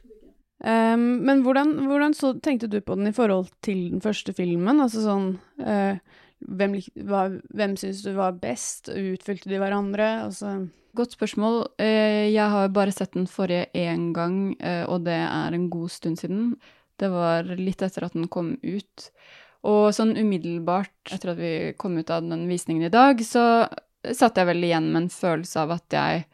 Ehm, 0.65 1.23
men 1.25 1.43
hvordan, 1.45 1.75
hvordan 1.89 2.15
så, 2.17 2.35
tenkte 2.43 2.69
du 2.69 2.81
på 2.85 2.97
den 2.99 3.09
i 3.09 3.15
forhold 3.17 3.49
til 3.65 3.87
den 3.95 4.03
første 4.05 4.35
filmen? 4.37 4.81
Altså 4.85 5.05
sånn 5.07 5.31
uh, 5.65 5.97
Hvem, 6.41 6.79
hva- 7.05 7.41
hvem 7.53 7.75
syns 7.77 7.99
du 8.05 8.15
var 8.17 8.33
best? 8.41 8.89
Utfylte 8.89 9.51
de 9.53 9.59
hverandre? 9.61 10.07
Altså 10.25 10.55
Godt 10.97 11.13
spørsmål. 11.15 11.59
Eh, 11.79 12.33
Jeg 12.33 12.49
har 12.51 12.69
bare 12.75 12.91
sett 12.97 13.13
den 13.15 13.27
forrige 13.31 13.67
én 13.77 14.09
gang, 14.17 14.57
eh, 14.59 14.83
og 14.89 15.05
det 15.05 15.15
er 15.21 15.53
en 15.55 15.69
god 15.71 15.91
stund 15.93 16.17
siden. 16.19 16.55
Det 16.99 17.11
var 17.13 17.45
litt 17.45 17.83
etter 17.85 18.05
at 18.09 18.17
den 18.17 18.27
kom 18.33 18.55
ut. 18.65 19.11
Og 19.63 19.93
sånn 19.95 20.17
umiddelbart 20.17 21.13
etter 21.13 21.31
at 21.35 21.39
vi 21.39 21.53
kom 21.79 21.99
ut 22.01 22.11
av 22.11 22.25
den 22.27 22.49
visningen 22.49 22.89
i 22.89 22.91
dag, 22.91 23.21
så 23.23 23.69
satt 24.11 24.41
jeg 24.41 24.49
vel 24.49 24.65
igjen 24.65 24.89
med 24.91 25.03
en 25.05 25.13
følelse 25.13 25.61
av 25.63 25.77
at 25.77 25.95
jeg 25.95 26.25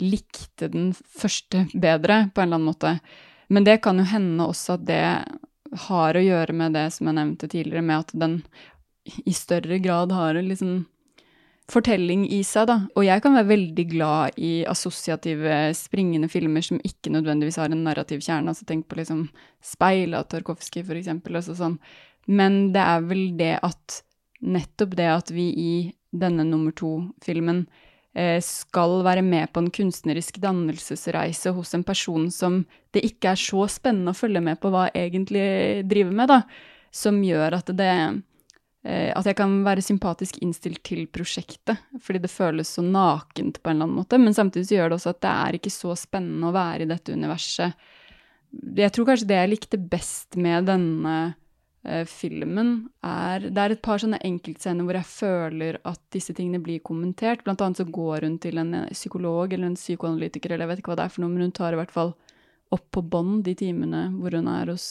likte 0.00 0.70
den 0.72 0.90
første 0.96 1.66
bedre, 1.76 2.30
på 2.34 2.40
en 2.42 2.48
eller 2.48 2.58
annen 2.58 2.72
måte. 2.72 2.96
Men 3.52 3.66
det 3.68 3.82
kan 3.84 4.00
jo 4.00 4.06
hende 4.08 4.48
også 4.48 4.78
at 4.78 4.86
det 4.88 5.02
har 5.88 6.16
å 6.16 6.24
gjøre 6.24 6.54
med 6.56 6.76
det 6.76 6.86
som 6.94 7.08
jeg 7.08 7.18
nevnte 7.18 7.48
tidligere, 7.52 7.84
med 7.84 8.06
at 8.06 8.14
den 8.16 8.38
i 9.26 9.34
større 9.34 9.78
grad 9.82 10.12
har 10.14 10.38
en 10.38 10.48
liksom 10.48 10.74
fortelling 11.72 12.24
i 12.32 12.42
seg, 12.46 12.66
da. 12.68 12.76
Og 12.98 13.06
jeg 13.06 13.22
kan 13.24 13.36
være 13.36 13.50
veldig 13.50 13.84
glad 13.90 14.38
i 14.40 14.52
assosiative, 14.68 15.72
springende 15.78 16.28
filmer 16.32 16.64
som 16.64 16.80
ikke 16.84 17.12
nødvendigvis 17.14 17.58
har 17.60 17.72
en 17.72 17.84
narrativ 17.86 18.22
kjerne. 18.24 18.52
Altså 18.52 18.66
tenk 18.68 18.88
på 18.90 18.98
liksom 18.98 19.26
Speil 19.64 20.16
av 20.18 20.28
Tarkovskij, 20.30 20.84
for 20.88 20.98
eksempel. 20.98 21.38
Altså 21.38 21.56
sånn. 21.58 21.78
Men 22.28 22.72
det 22.74 22.82
er 22.82 23.06
vel 23.06 23.24
det 23.38 23.54
at 23.62 24.02
nettopp 24.42 24.96
det 24.98 25.08
at 25.12 25.32
vi 25.32 25.48
i 25.54 25.72
denne 26.12 26.44
nummer 26.44 26.74
to-filmen 26.76 27.64
skal 28.44 28.98
være 29.06 29.22
med 29.24 29.48
på 29.54 29.62
en 29.62 29.70
kunstnerisk 29.72 30.36
dannelsesreise 30.42 31.54
hos 31.56 31.70
en 31.72 31.84
person 31.86 32.26
som 32.30 32.58
det 32.92 33.00
ikke 33.08 33.30
er 33.32 33.40
så 33.40 33.64
spennende 33.72 34.12
å 34.12 34.18
følge 34.18 34.42
med 34.44 34.60
på 34.60 34.68
hva 34.68 34.90
egentlig 34.92 35.80
driver 35.88 36.12
med, 36.18 36.28
da, 36.28 36.42
som 36.92 37.22
gjør 37.24 37.56
at 37.56 37.72
det 37.78 37.94
eh, 38.84 39.08
at 39.16 39.28
jeg 39.30 39.38
kan 39.38 39.54
være 39.64 39.84
sympatisk 39.84 40.42
innstilt 40.44 40.82
til 40.84 41.06
prosjektet, 41.08 41.80
fordi 42.04 42.20
det 42.26 42.32
føles 42.32 42.74
så 42.76 42.84
nakent 42.84 43.62
på 43.62 43.72
en 43.72 43.78
eller 43.78 43.88
annen 43.88 44.02
måte, 44.02 44.20
men 44.20 44.36
samtidig 44.36 44.68
så 44.68 44.76
gjør 44.76 44.92
det 44.92 45.00
også 45.00 45.14
at 45.14 45.24
det 45.24 45.32
er 45.32 45.58
ikke 45.58 45.72
så 45.72 45.96
spennende 45.96 46.50
å 46.50 46.56
være 46.56 46.84
i 46.84 46.90
dette 46.92 47.16
universet. 47.16 47.88
Jeg 48.76 48.92
tror 48.92 49.08
kanskje 49.08 49.30
det 49.30 49.38
jeg 49.40 49.54
likte 49.54 49.80
best 49.80 50.36
med 50.36 50.68
denne 50.68 51.16
eh, 51.84 52.04
filmen, 52.08 52.88
er 53.04 53.48
Det 53.48 53.58
er 53.58 53.74
et 53.74 53.82
par 53.82 53.98
sånne 54.02 54.20
enkeltscener 54.24 54.86
hvor 54.86 54.98
jeg 54.98 55.08
føler 55.08 55.78
at 55.88 56.00
disse 56.14 56.34
tingene 56.34 56.62
blir 56.62 56.82
kommentert. 56.84 57.44
Blant 57.44 57.60
annet 57.60 57.82
så 57.82 57.88
går 57.88 58.26
hun 58.26 58.38
til 58.42 58.58
en 58.58 58.74
eh, 58.74 58.92
psykolog 58.92 59.52
eller 59.52 59.70
en 59.70 59.78
psykoanalytiker, 59.78 60.52
eller 60.52 60.66
jeg 60.66 60.72
vet 60.72 60.82
ikke 60.82 60.92
hva 60.94 61.00
det 61.00 61.06
er 61.08 61.14
for 61.16 61.24
noe, 61.24 61.32
men 61.34 61.48
hun 61.48 61.56
tar 61.56 61.72
i 61.72 61.80
hvert 61.80 61.94
fall 61.94 62.14
opp 62.72 62.88
på 62.90 63.02
bånd 63.04 63.44
de 63.44 63.54
timene 63.58 64.06
hvor 64.16 64.32
hun 64.38 64.48
er 64.48 64.72
hos 64.72 64.86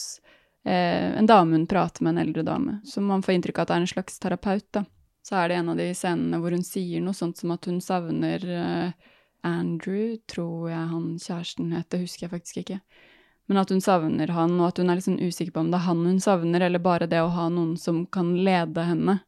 eh, 0.65 1.12
en 1.17 1.30
dame 1.30 1.58
hun 1.58 1.69
prater 1.69 2.06
med, 2.06 2.15
en 2.15 2.25
eldre 2.27 2.43
dame, 2.45 2.80
Så 2.86 3.01
man 3.01 3.23
får 3.25 3.36
inntrykk 3.36 3.60
av 3.60 3.63
at 3.63 3.71
det 3.71 3.77
er 3.77 3.86
en 3.86 3.95
slags 3.95 4.19
terapeut, 4.19 4.67
da. 4.71 4.86
Så 5.21 5.38
er 5.38 5.49
det 5.49 5.58
en 5.60 5.69
av 5.69 5.77
de 5.77 5.91
scenene 5.93 6.39
hvor 6.41 6.54
hun 6.56 6.63
sier 6.65 7.01
noe 7.01 7.13
sånt 7.13 7.38
som 7.38 7.54
at 7.54 7.65
hun 7.69 7.82
savner 7.82 8.45
eh, 8.45 9.10
Andrew, 9.45 10.17
tror 10.30 10.69
jeg 10.69 10.89
han 10.91 11.08
kjæresten 11.21 11.73
heter, 11.73 12.04
husker 12.06 12.27
jeg 12.27 12.34
faktisk 12.34 12.62
ikke. 12.62 12.80
Men 13.49 13.58
at 13.62 13.71
hun 13.73 13.82
savner 13.82 14.32
han, 14.32 14.60
og 14.60 14.69
at 14.69 14.80
hun 14.80 14.91
er 14.93 15.01
sånn 15.04 15.19
usikker 15.19 15.56
på 15.56 15.65
om 15.65 15.71
det 15.73 15.82
er 15.82 15.88
han 15.89 16.06
hun 16.08 16.21
savner, 16.23 16.67
eller 16.67 16.84
bare 16.84 17.10
det 17.10 17.23
å 17.23 17.34
ha 17.34 17.49
noen 17.51 17.75
som 17.80 18.06
kan 18.06 18.36
lede 18.45 18.86
henne. 18.88 19.19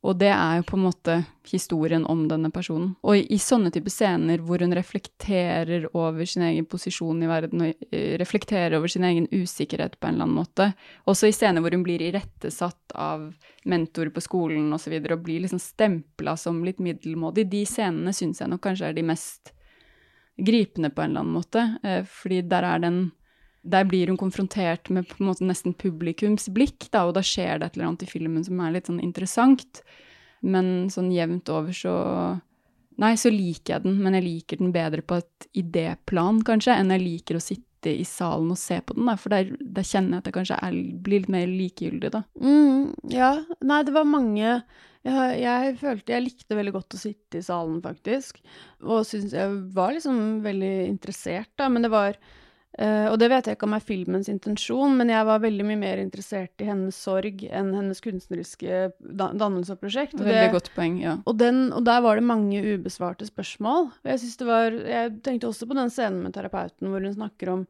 Og 0.00 0.16
det 0.16 0.30
er 0.32 0.56
jo 0.56 0.64
på 0.64 0.78
en 0.78 0.84
måte 0.86 1.14
historien 1.50 2.06
om 2.08 2.22
denne 2.28 2.48
personen. 2.54 2.94
Og 3.04 3.18
i, 3.18 3.24
i 3.34 3.38
sånne 3.40 3.68
type 3.74 3.92
scener 3.92 4.40
hvor 4.40 4.62
hun 4.64 4.72
reflekterer 4.72 5.90
over 5.92 6.24
sin 6.24 6.46
egen 6.46 6.64
posisjon 6.70 7.20
i 7.20 7.28
verden, 7.28 7.66
og 7.66 7.84
eh, 7.92 8.14
reflekterer 8.20 8.78
over 8.78 8.88
sin 8.88 9.04
egen 9.04 9.28
usikkerhet 9.28 9.98
på 10.00 10.08
en 10.08 10.16
eller 10.16 10.28
annen 10.30 10.38
måte, 10.40 10.70
også 11.04 11.28
i 11.28 11.36
scener 11.36 11.60
hvor 11.60 11.76
hun 11.76 11.84
blir 11.84 12.00
irettesatt 12.06 12.96
av 12.96 13.28
mentor 13.68 14.08
på 14.14 14.24
skolen 14.24 14.72
osv., 14.72 14.78
og, 14.78 14.84
så 14.86 14.94
videre, 14.94 15.20
og 15.20 15.28
blir 15.28 15.44
liksom 15.44 15.60
stempla 15.60 16.38
som 16.40 16.64
litt 16.64 16.80
middelmådig, 16.80 17.50
de 17.52 17.66
scenene 17.68 18.16
syns 18.16 18.40
jeg 18.40 18.48
nok 18.48 18.64
kanskje 18.64 18.88
er 18.88 18.96
de 18.96 19.04
mest 19.04 19.52
gripende 20.40 20.88
på 20.94 21.04
en 21.04 21.12
eller 21.12 21.26
annen 21.26 21.36
måte, 21.36 21.66
eh, 21.84 22.00
fordi 22.08 22.40
der 22.48 22.64
er 22.72 22.80
den 22.88 23.02
der 23.62 23.86
blir 23.88 24.08
hun 24.08 24.18
konfrontert 24.20 24.88
med 24.92 25.08
på 25.08 25.18
en 25.20 25.28
måte 25.28 25.46
nesten 25.46 25.74
publikumsblikk, 25.76 26.88
da, 26.92 27.04
og 27.08 27.16
da 27.18 27.24
skjer 27.24 27.60
det 27.60 27.70
et 27.70 27.78
eller 27.78 27.90
annet 27.90 28.06
i 28.06 28.10
filmen 28.10 28.44
som 28.46 28.60
er 28.62 28.76
litt 28.76 28.88
sånn 28.88 29.02
interessant. 29.04 29.82
Men 30.40 30.88
sånn 30.92 31.10
jevnt 31.12 31.50
over 31.52 31.76
så 31.76 31.96
Nei, 33.00 33.14
så 33.16 33.30
liker 33.32 33.78
jeg 33.78 33.84
den, 33.86 33.94
men 34.04 34.12
jeg 34.18 34.24
liker 34.26 34.58
den 34.60 34.74
bedre 34.74 35.00
på 35.00 35.16
et 35.22 35.46
idéplan, 35.56 36.42
kanskje, 36.44 36.74
enn 36.76 36.90
jeg 36.92 37.00
liker 37.00 37.38
å 37.38 37.40
sitte 37.40 37.94
i 37.96 38.04
salen 38.04 38.50
og 38.52 38.58
se 38.60 38.76
på 38.84 38.92
den, 38.92 39.06
da, 39.08 39.14
for 39.16 39.32
der, 39.32 39.54
der 39.56 39.86
kjenner 39.88 40.18
jeg 40.18 40.20
at 40.20 40.28
jeg 40.28 40.34
kanskje 40.34 40.58
er, 40.66 40.76
blir 41.06 41.22
litt 41.22 41.32
mer 41.32 41.46
likegyldig, 41.48 42.10
da. 42.12 42.20
Mm, 42.36 42.90
ja. 43.08 43.30
Nei, 43.64 43.78
det 43.88 43.94
var 43.96 44.04
mange 44.04 44.42
jeg, 45.06 45.38
jeg 45.40 45.78
følte 45.80 46.12
jeg 46.12 46.26
likte 46.26 46.58
veldig 46.58 46.74
godt 46.74 46.98
å 46.98 47.00
sitte 47.00 47.40
i 47.40 47.46
salen, 47.46 47.80
faktisk. 47.84 48.42
Og 48.84 49.06
syns 49.08 49.32
jeg 49.32 49.56
var 49.72 49.94
liksom 49.96 50.42
veldig 50.44 50.74
interessert, 50.90 51.52
da. 51.56 51.70
Men 51.72 51.86
det 51.86 51.92
var 51.94 52.20
eh, 52.78 53.06
Og 53.10 53.18
det 53.18 53.28
vet 53.30 53.46
jeg 53.46 53.56
ikke 53.56 53.66
om 53.68 53.74
er 53.76 53.84
filmens 53.84 54.28
intensjon, 54.28 54.96
men 54.96 55.08
jeg 55.08 55.26
var 55.26 55.42
veldig 55.42 55.66
mye 55.66 55.80
mer 55.80 55.98
interessert 56.02 56.60
i 56.62 56.68
hennes 56.68 56.96
sorg 56.96 57.42
enn 57.50 57.72
hennes 57.74 58.00
kunstneriske 58.00 58.92
da 59.00 59.30
dannelse 59.32 59.72
og 59.74 59.80
prosjekt. 59.80 60.14
Og 60.14 60.26
Veldig 60.26 60.46
det- 60.46 60.52
godt 60.52 60.70
poeng, 60.74 61.00
ja. 61.02 61.16
og, 61.26 61.38
den, 61.38 61.72
og 61.72 61.84
der 61.84 62.00
var 62.00 62.16
det 62.16 62.24
mange 62.24 62.60
ubesvarte 62.62 63.26
spørsmål. 63.26 63.90
Og 64.04 64.10
Jeg, 64.10 64.20
var, 64.46 64.70
jeg 64.70 65.22
tenkte 65.22 65.48
også 65.48 65.66
på 65.68 65.74
den 65.74 65.90
scenen 65.90 66.22
med 66.22 66.32
terapeuten 66.34 66.88
hvor 66.90 67.00
hun 67.00 67.14
snakker 67.14 67.48
om, 67.52 67.66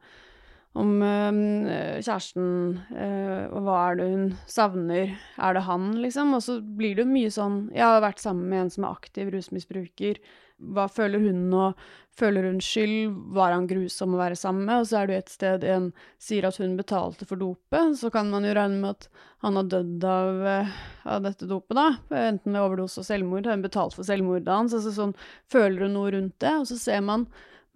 om 0.73 1.01
uh, 1.01 1.99
kjæresten, 1.99 2.79
uh, 2.95 3.51
og 3.51 3.65
hva 3.65 3.79
er 3.91 3.95
det 3.99 4.05
hun 4.13 4.29
savner, 4.47 5.17
er 5.37 5.53
det 5.57 5.63
han, 5.67 5.89
liksom? 5.99 6.33
Og 6.37 6.41
så 6.45 6.61
blir 6.61 6.95
det 6.95 7.03
jo 7.03 7.11
mye 7.11 7.31
sånn 7.33 7.57
Jeg 7.75 7.83
har 7.83 7.99
vært 8.01 8.23
sammen 8.23 8.47
med 8.47 8.61
en 8.61 8.69
som 8.69 8.85
er 8.85 8.95
aktiv 8.95 9.33
rusmisbruker. 9.33 10.21
Hva 10.61 10.87
føler 10.91 11.23
hun 11.23 11.47
nå? 11.51 11.71
Føler 12.19 12.45
hun 12.49 12.59
skyld? 12.61 13.11
Var 13.35 13.55
han 13.55 13.67
grusom 13.69 14.15
å 14.15 14.21
være 14.21 14.37
sammen 14.39 14.67
med? 14.67 14.83
Og 14.83 14.89
så 14.89 15.01
er 15.01 15.09
det 15.09 15.17
et 15.17 15.33
sted 15.33 15.65
en 15.67 15.89
sier 16.21 16.47
at 16.47 16.59
hun 16.61 16.77
betalte 16.79 17.27
for 17.27 17.41
dopet, 17.41 17.97
så 17.97 18.11
kan 18.13 18.29
man 18.33 18.45
jo 18.45 18.55
regne 18.57 18.81
med 18.83 18.95
at 18.97 19.07
han 19.45 19.57
har 19.57 19.69
dødd 19.71 20.05
av, 20.05 20.41
eh, 20.47 20.73
av 21.15 21.23
dette 21.25 21.49
dopet, 21.49 21.77
da. 21.77 21.87
Enten 22.29 22.53
med 22.53 22.61
overdose 22.61 23.01
og 23.01 23.07
selvmord. 23.07 23.49
Hun 23.49 23.65
betalt 23.65 23.97
for 23.97 24.05
selvmordet 24.07 24.51
hans? 24.51 24.75
Altså 24.77 24.93
sånn, 24.95 25.15
føler 25.49 25.87
hun 25.87 25.97
noe 25.97 26.13
rundt 26.13 26.37
det? 26.43 26.53
Og 26.61 26.67
så 26.69 26.77
ser 26.77 27.01
man 27.05 27.27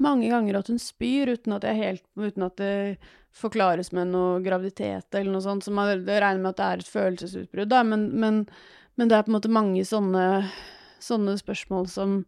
mange 0.02 0.30
ganger 0.30 0.60
at 0.60 0.69
hun 0.71 0.82
spyr 0.82 1.32
uten 1.32 1.56
at, 1.56 1.63
helt, 1.63 2.04
uten 2.19 2.45
at 2.45 2.58
det 2.60 2.76
forklares 3.36 3.91
med 3.95 4.12
noe 4.13 4.39
graviditet 4.43 5.15
eller 5.15 5.36
noe 5.36 5.43
sånt. 5.43 5.65
Så 5.65 5.74
man 5.76 5.91
regner 5.91 6.41
med 6.41 6.54
at 6.54 6.60
det 6.60 6.67
er 6.67 6.84
et 6.84 6.93
følelsesutbrudd, 6.93 7.71
da. 7.71 7.84
Men, 7.88 8.08
men, 8.19 8.43
men, 8.95 9.12
det 9.12 9.17
er 9.17 9.28
på 9.28 9.34
en 9.34 9.38
måte 9.38 9.52
mange 9.52 9.84
sånne, 9.88 10.26
sånne 11.04 11.38
spørsmål 11.41 11.89
som, 11.91 12.19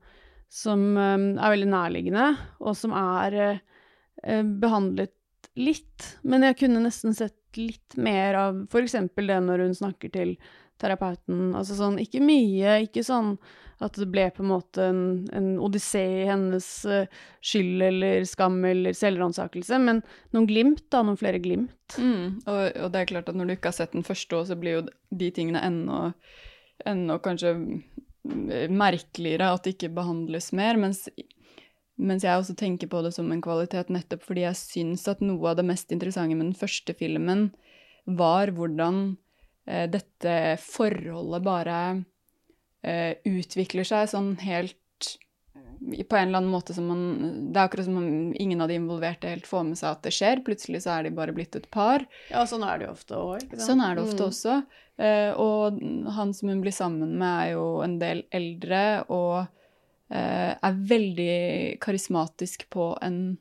som 0.49 0.83
um, 0.95 1.27
er 1.36 1.53
veldig 1.53 1.69
nærliggende, 1.71 2.27
og 2.63 2.77
som 2.79 2.93
er 2.95 3.38
uh, 3.41 4.43
behandlet 4.62 5.13
litt. 5.57 6.13
Men 6.23 6.45
jeg 6.47 6.60
kunne 6.63 6.83
nesten 6.86 7.15
sett 7.17 7.36
litt 7.57 7.97
mer 7.97 8.38
av 8.38 8.63
f.eks. 8.69 8.95
det 9.17 9.39
når 9.43 9.65
hun 9.65 9.75
snakker 9.75 10.13
til 10.13 10.36
terapeuten. 10.81 11.55
Altså 11.57 11.77
sånn, 11.77 11.97
ikke 12.01 12.21
mye, 12.23 12.81
ikke 12.86 13.03
sånn 13.05 13.36
at 13.83 13.97
det 13.99 14.07
ble 14.10 14.25
på 14.33 14.41
en 14.41 14.49
måte 14.49 14.88
en, 14.89 15.01
en 15.38 15.49
odyssé 15.62 16.01
i 16.23 16.25
hennes 16.29 16.67
uh, 16.89 17.05
skyld 17.45 17.83
eller 17.89 18.25
skam 18.25 18.57
eller 18.65 18.95
selvransakelse, 18.97 19.77
men 19.83 20.01
noen 20.33 20.47
glimt, 20.49 20.86
da, 20.93 21.03
noen 21.05 21.19
flere 21.19 21.41
glimt. 21.43 21.97
Mm, 22.01 22.39
og, 22.47 22.62
og, 22.71 22.88
det 22.93 23.03
er 23.03 23.12
klart 23.13 23.29
at 23.29 23.38
når 23.38 23.49
du 23.51 23.55
ikke 23.57 23.69
har 23.69 23.77
sett 23.77 23.93
den 23.93 24.07
første 24.07 24.41
så 24.49 24.57
blir 24.57 24.79
jo 24.79 24.88
de 25.21 25.29
tingene 25.33 25.62
ennå, 25.67 26.07
ennå 26.89 27.19
kanskje 27.25 27.53
merkeligere 28.69 29.51
at 29.53 29.65
det 29.65 29.75
ikke 29.75 29.93
behandles 29.97 30.51
mer, 30.55 30.79
mens, 30.79 31.05
mens 31.97 32.25
jeg 32.25 32.39
også 32.39 32.55
tenker 32.59 32.89
på 32.91 33.01
det 33.05 33.13
som 33.15 33.29
en 33.31 33.43
kvalitet 33.43 33.91
nettopp 33.93 34.25
fordi 34.27 34.45
jeg 34.45 34.59
syns 34.59 35.07
at 35.11 35.23
noe 35.23 35.51
av 35.51 35.59
det 35.59 35.67
mest 35.67 35.93
interessante 35.95 36.35
med 36.35 36.49
den 36.49 36.57
første 36.57 36.95
filmen 36.97 37.49
var 38.07 38.53
hvordan 38.55 39.17
eh, 39.67 39.87
dette 39.91 40.35
forholdet 40.63 41.45
bare 41.45 41.79
eh, 42.83 43.17
utvikler 43.27 43.87
seg 43.87 44.11
sånn 44.13 44.35
helt 44.45 44.77
på 45.77 46.15
en 46.17 46.27
eller 46.27 46.39
annen 46.39 46.49
måte 46.49 46.73
som 46.73 46.87
man 46.89 47.01
Det 47.53 47.59
er 47.59 47.67
akkurat 47.67 47.85
som 47.85 47.97
om 47.99 48.33
ingen 48.33 48.61
av 48.61 48.69
de 48.71 48.77
involverte 48.79 49.29
helt 49.29 49.47
får 49.47 49.63
med 49.67 49.77
seg 49.77 49.91
at 49.91 50.03
det 50.07 50.13
skjer. 50.15 50.41
Plutselig 50.45 50.81
så 50.83 50.95
er 50.95 51.05
de 51.05 51.13
bare 51.15 51.35
blitt 51.35 51.55
et 51.55 51.67
par. 51.73 52.05
Ja, 52.31 52.45
sånn 52.49 52.65
er 52.65 52.79
det 52.79 52.87
jo 52.87 52.95
ofte 52.95 53.19
òg. 53.21 53.45
Sånn 53.61 53.83
er 53.85 53.97
det 53.97 54.05
ofte 54.07 54.25
mm. 54.25 54.31
også. 54.31 54.55
Uh, 54.97 55.31
og 55.38 55.81
han 56.15 56.33
som 56.33 56.49
hun 56.49 56.62
blir 56.63 56.73
sammen 56.73 57.17
med, 57.19 57.33
er 57.43 57.51
jo 57.53 57.65
en 57.86 57.97
del 58.01 58.23
eldre 58.33 58.81
og 59.13 59.36
uh, 59.45 60.51
er 60.57 60.79
veldig 60.93 61.77
karismatisk 61.83 62.65
på 62.73 62.95
en 63.05 63.38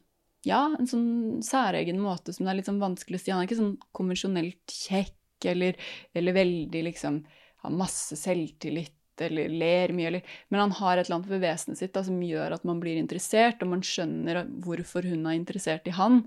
ja, 0.47 0.61
en 0.79 0.87
sånn 0.87 1.07
særegen 1.42 1.99
måte 1.99 2.31
som 2.35 2.47
det 2.47 2.53
er 2.53 2.59
litt 2.61 2.69
sånn 2.69 2.83
vanskelig 2.83 3.19
å 3.19 3.23
si. 3.23 3.33
Han 3.33 3.42
er 3.42 3.49
ikke 3.49 3.59
sånn 3.59 3.79
konvensjonelt 3.97 4.75
kjekk 4.87 5.49
eller, 5.51 5.81
eller 6.16 6.37
veldig 6.37 6.87
liksom 6.90 7.25
Har 7.64 7.73
masse 7.75 8.16
selvtillit 8.16 8.92
eller 9.27 9.49
ler 9.49 9.92
mye, 9.97 10.11
eller 10.11 10.35
Men 10.49 10.61
han 10.66 10.75
har 10.79 10.99
et 10.99 11.07
eller 11.07 11.16
annet 11.16 11.31
ved 11.33 11.42
vesenet 11.42 11.81
sitt 11.81 11.95
da, 11.97 12.03
som 12.05 12.21
gjør 12.23 12.55
at 12.57 12.66
man 12.69 12.81
blir 12.83 12.99
interessert, 13.01 13.62
og 13.64 13.73
man 13.73 13.85
skjønner 13.85 14.45
hvorfor 14.64 15.09
hun 15.09 15.25
er 15.27 15.38
interessert 15.38 15.88
i 15.88 15.95
han. 15.97 16.23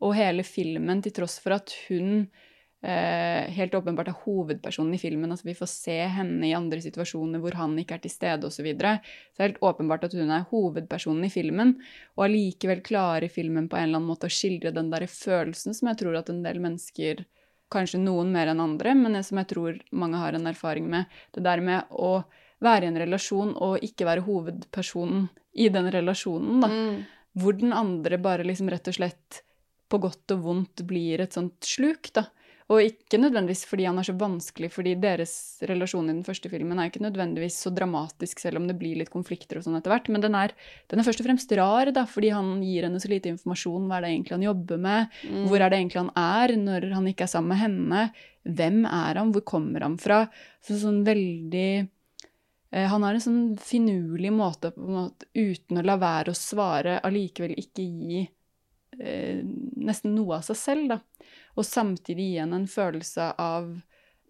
Og 0.00 0.16
hele 0.16 0.42
filmen, 0.46 1.02
til 1.04 1.14
tross 1.20 1.36
for 1.42 1.58
at 1.58 1.74
hun 1.88 2.24
eh, 2.24 2.49
helt 2.80 3.74
åpenbart 3.76 4.08
er 4.08 4.20
hovedpersonen 4.22 4.94
i 4.96 5.00
filmen, 5.02 5.28
altså 5.28 5.50
vi 5.50 5.56
får 5.58 5.68
se 5.68 5.96
henne 6.14 6.46
i 6.48 6.54
andre 6.56 6.78
situasjoner 6.80 7.42
hvor 7.42 7.58
han 7.60 7.74
ikke 7.76 7.98
er 7.98 8.04
til 8.06 8.12
stede 8.14 8.48
osv., 8.48 8.56
så, 8.56 8.64
videre, 8.64 8.92
så 9.34 9.42
er 9.42 9.42
det 9.42 9.48
helt 9.50 9.66
åpenbart 9.68 10.06
at 10.08 10.16
hun 10.16 10.32
er 10.32 10.46
hovedpersonen 10.48 11.26
i 11.28 11.32
filmen, 11.34 11.74
og 12.16 12.24
allikevel 12.24 12.80
klarer 12.86 13.28
filmen 13.28 13.68
på 13.68 13.76
en 13.76 13.84
eller 13.84 14.00
annen 14.00 14.08
måte 14.08 14.30
å 14.30 14.32
skildre 14.32 14.72
den 14.72 14.88
der 14.94 15.04
følelsen 15.12 15.76
som 15.76 15.92
jeg 15.92 16.00
tror 16.00 16.22
at 16.22 16.32
en 16.32 16.40
del 16.46 16.62
mennesker 16.64 17.20
Kanskje 17.70 18.00
noen 18.02 18.32
mer 18.34 18.50
enn 18.50 18.60
andre, 18.62 18.96
men 18.98 19.14
det 19.14 19.22
som 19.28 19.38
jeg 19.38 19.46
tror 19.52 19.76
mange 19.94 20.18
har 20.18 20.34
en 20.34 20.50
erfaring 20.50 20.88
med. 20.90 21.06
Det 21.30 21.42
der 21.44 21.60
med 21.62 21.92
å 21.94 22.24
være 22.64 22.86
i 22.86 22.90
en 22.90 22.98
relasjon 22.98 23.52
og 23.54 23.84
ikke 23.86 24.08
være 24.08 24.24
hovedpersonen 24.26 25.28
i 25.54 25.68
den 25.70 25.86
relasjonen, 25.94 26.64
da. 26.64 26.70
Mm. 26.70 26.96
Hvor 27.38 27.54
den 27.54 27.70
andre 27.76 28.18
bare 28.18 28.46
liksom 28.46 28.72
rett 28.74 28.90
og 28.90 28.96
slett 28.96 29.42
på 29.90 30.00
godt 30.02 30.34
og 30.34 30.42
vondt 30.48 30.82
blir 30.86 31.22
et 31.22 31.36
sånt 31.36 31.62
sluk, 31.66 32.10
da. 32.16 32.26
Og 32.70 32.84
ikke 32.86 33.18
nødvendigvis 33.18 33.64
fordi 33.66 33.86
han 33.88 33.98
er 33.98 34.06
så 34.06 34.12
vanskelig, 34.14 34.68
fordi 34.70 34.92
deres 35.02 35.32
relasjon 35.66 36.06
i 36.06 36.12
den 36.12 36.26
første 36.26 36.50
filmen 36.52 36.78
er 36.78 36.90
ikke 36.90 37.02
nødvendigvis 37.02 37.56
så 37.64 37.72
dramatisk, 37.74 38.38
selv 38.38 38.60
om 38.60 38.68
det 38.68 38.76
blir 38.78 39.00
litt 39.00 39.10
konflikter 39.10 39.58
og 39.58 39.64
sånn 39.66 39.78
etter 39.80 39.90
hvert. 39.90 40.10
Men 40.14 40.22
den 40.22 40.36
er, 40.38 40.54
den 40.92 41.02
er, 41.02 41.06
først 41.08 41.22
og 41.24 41.26
fremst 41.26 41.54
rar, 41.58 41.90
da, 41.96 42.04
fordi 42.06 42.30
han 42.30 42.60
gir 42.62 42.86
henne 42.86 43.02
så 43.02 43.10
lite 43.10 43.32
informasjon. 43.32 43.88
Hva 43.90 43.98
er 43.98 44.06
det 44.06 44.12
egentlig 44.12 44.36
han 44.36 44.46
jobber 44.46 44.82
med? 44.86 45.18
Mm. 45.26 45.42
Hvor 45.50 45.58
er 45.58 45.66
det 45.66 45.80
egentlig 45.80 46.02
han 46.04 46.12
er 46.22 46.56
når 46.62 46.88
han 46.94 47.10
ikke 47.10 47.26
er 47.26 47.34
sammen 47.34 47.56
med 47.56 47.62
henne? 47.64 48.06
Hvem 48.60 48.80
er 48.86 49.22
han? 49.24 49.34
Hvor 49.34 49.46
kommer 49.50 49.88
han 49.88 49.98
fra? 49.98 50.22
Så 50.62 50.78
sånn 50.78 51.02
veldig 51.10 51.68
eh, 51.74 52.88
han 52.94 53.02
har 53.02 53.18
en 53.18 53.26
sånn 53.26 53.44
finurlig 53.58 54.30
måte, 54.30 54.70
på 54.76 54.86
en 54.86 54.98
måte, 55.00 55.26
uten 55.34 55.82
å 55.82 55.88
la 55.90 55.98
være 55.98 56.30
å 56.30 56.38
svare, 56.38 57.00
allikevel 57.02 57.58
ikke 57.58 57.82
gi 57.82 58.28
eh, 59.02 59.42
nesten 59.42 60.14
noe 60.14 60.38
av 60.38 60.46
seg 60.46 60.62
selv, 60.68 60.92
da 60.94 61.02
og 61.56 61.66
samtidig 61.66 62.32
gi 62.32 62.40
henne 62.42 62.60
en 62.62 62.68
følelse 62.70 63.30
av, 63.40 63.72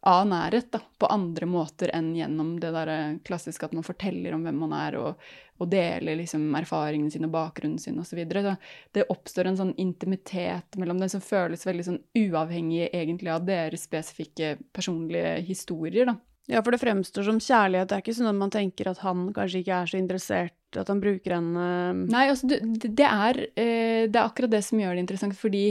av 0.07 0.23
nærhet 0.29 0.71
da, 0.73 0.81
på 0.99 1.11
andre 1.13 1.49
måter 1.51 1.93
enn 1.97 2.13
gjennom 2.17 2.55
det 2.63 2.73
der 2.77 2.93
klassiske 3.27 3.69
at 3.69 3.77
man 3.77 3.87
forteller 3.87 4.37
om 4.37 4.47
hvem 4.47 4.63
man 4.65 4.75
er, 4.77 4.97
og, 5.01 5.21
og 5.61 5.71
deler 5.73 6.19
liksom 6.21 6.49
erfaringene 6.61 7.13
sine 7.13 7.29
og 7.29 7.37
bakgrunnen 7.37 7.79
sin 7.83 8.01
osv. 8.01 8.23
Det 8.27 9.07
oppstår 9.13 9.51
en 9.51 9.61
sånn 9.61 9.77
intimitet 9.83 10.81
mellom 10.81 11.03
dem 11.03 11.13
som 11.13 11.25
føles 11.25 11.67
veldig 11.69 11.87
sånn 11.91 12.03
uavhengig 12.17 12.89
egentlig 12.89 13.35
av 13.35 13.45
deres 13.49 13.85
spesifikke 13.89 14.57
personlige 14.73 15.39
historier. 15.51 16.13
da. 16.13 16.19
Ja, 16.51 16.63
for 16.65 16.75
det 16.75 16.81
fremstår 16.83 17.27
som 17.29 17.39
kjærlighet. 17.39 17.91
Det 17.91 17.97
er 17.97 18.03
ikke 18.03 18.17
sånn 18.17 18.31
at 18.33 18.39
man 18.39 18.53
tenker 18.53 18.91
at 18.91 19.03
han 19.05 19.29
kanskje 19.37 19.61
ikke 19.63 19.77
er 19.77 19.91
så 19.91 20.01
interessert, 20.01 20.57
at 20.79 20.89
han 20.91 21.03
bruker 21.03 21.37
henne 21.37 21.67
Nei, 22.11 22.27
altså 22.31 22.49
det, 22.51 22.61
det, 22.87 23.07
er, 23.07 23.39
eh, 23.55 24.09
det 24.11 24.17
er 24.17 24.25
akkurat 24.25 24.53
det 24.53 24.63
som 24.67 24.81
gjør 24.81 24.97
det 24.97 25.05
interessant, 25.05 25.37
fordi 25.39 25.65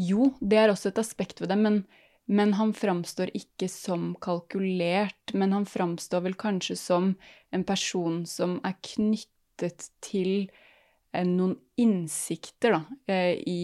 jo, 0.00 0.30
det 0.40 0.58
er 0.60 0.72
også 0.72 0.90
et 0.90 1.00
aspekt 1.02 1.42
ved 1.42 1.50
det, 1.52 1.58
men, 1.60 1.82
men 2.30 2.54
han 2.56 2.72
framstår 2.76 3.32
ikke 3.36 3.68
som 3.70 4.14
kalkulert. 4.22 5.34
Men 5.34 5.54
han 5.56 5.68
framstår 5.68 6.24
vel 6.28 6.38
kanskje 6.40 6.78
som 6.80 7.12
en 7.54 7.66
person 7.68 8.22
som 8.28 8.58
er 8.66 8.78
knyttet 8.86 9.90
til 10.04 10.48
eh, 11.12 11.26
noen 11.26 11.58
innsikter, 11.80 12.78
da, 12.78 13.00
eh, 13.12 13.36
i 13.44 13.62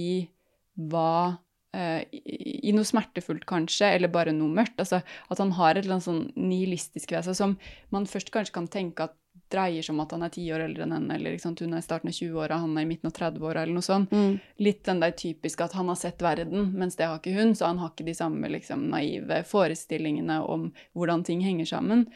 hva 0.76 1.38
eh, 1.76 2.04
i 2.12 2.74
noe 2.76 2.84
smertefullt, 2.84 3.46
kanskje, 3.48 3.94
eller 3.96 4.12
bare 4.12 4.34
noe 4.36 4.52
mørkt. 4.52 4.80
Altså, 4.82 5.00
at 5.02 5.40
han 5.42 5.54
har 5.56 5.74
et 5.74 5.84
eller 5.86 5.98
annet 5.98 6.10
sånn 6.10 6.26
nihilistisk 6.36 7.16
ved 7.16 7.30
seg 7.30 7.38
som 7.38 7.56
man 7.94 8.08
først 8.10 8.32
kanskje 8.34 8.58
kan 8.58 8.68
tenke 8.72 9.08
at 9.08 9.16
dreier 9.52 9.84
seg 9.84 9.94
om 9.94 10.02
at 10.02 10.12
han 10.14 10.24
er 10.26 10.32
ti 10.34 10.44
år 10.52 10.64
eldre 10.64 10.86
enn 10.86 10.94
henne, 10.96 11.16
eller 11.16 11.36
hun 11.38 11.74
er 11.74 11.78
i 11.78 11.84
starten 11.84 12.10
av 12.10 12.16
20-åra, 12.16 12.58
han 12.62 12.76
er 12.76 12.86
i 12.86 12.88
midten 12.90 13.10
av 13.10 13.14
30-åra, 13.16 13.62
eller 13.62 13.76
noe 13.76 13.86
sånt. 13.86 14.12
Mm. 14.12 14.38
Litt 14.66 14.82
den 14.88 15.02
der 15.02 15.14
typiske 15.16 15.66
at 15.66 15.76
han 15.78 15.90
har 15.92 15.98
sett 16.00 16.22
verden, 16.24 16.72
mens 16.74 16.98
det 16.98 17.06
har 17.06 17.20
ikke 17.20 17.36
hun, 17.36 17.54
så 17.54 17.70
han 17.70 17.80
har 17.82 17.92
ikke 17.92 18.08
de 18.08 18.16
samme 18.18 18.50
liksom, 18.52 18.88
naive 18.92 19.42
forestillingene 19.46 20.40
om 20.42 20.70
hvordan 20.98 21.24
ting 21.26 21.44
henger 21.46 21.70
sammen. 21.76 22.06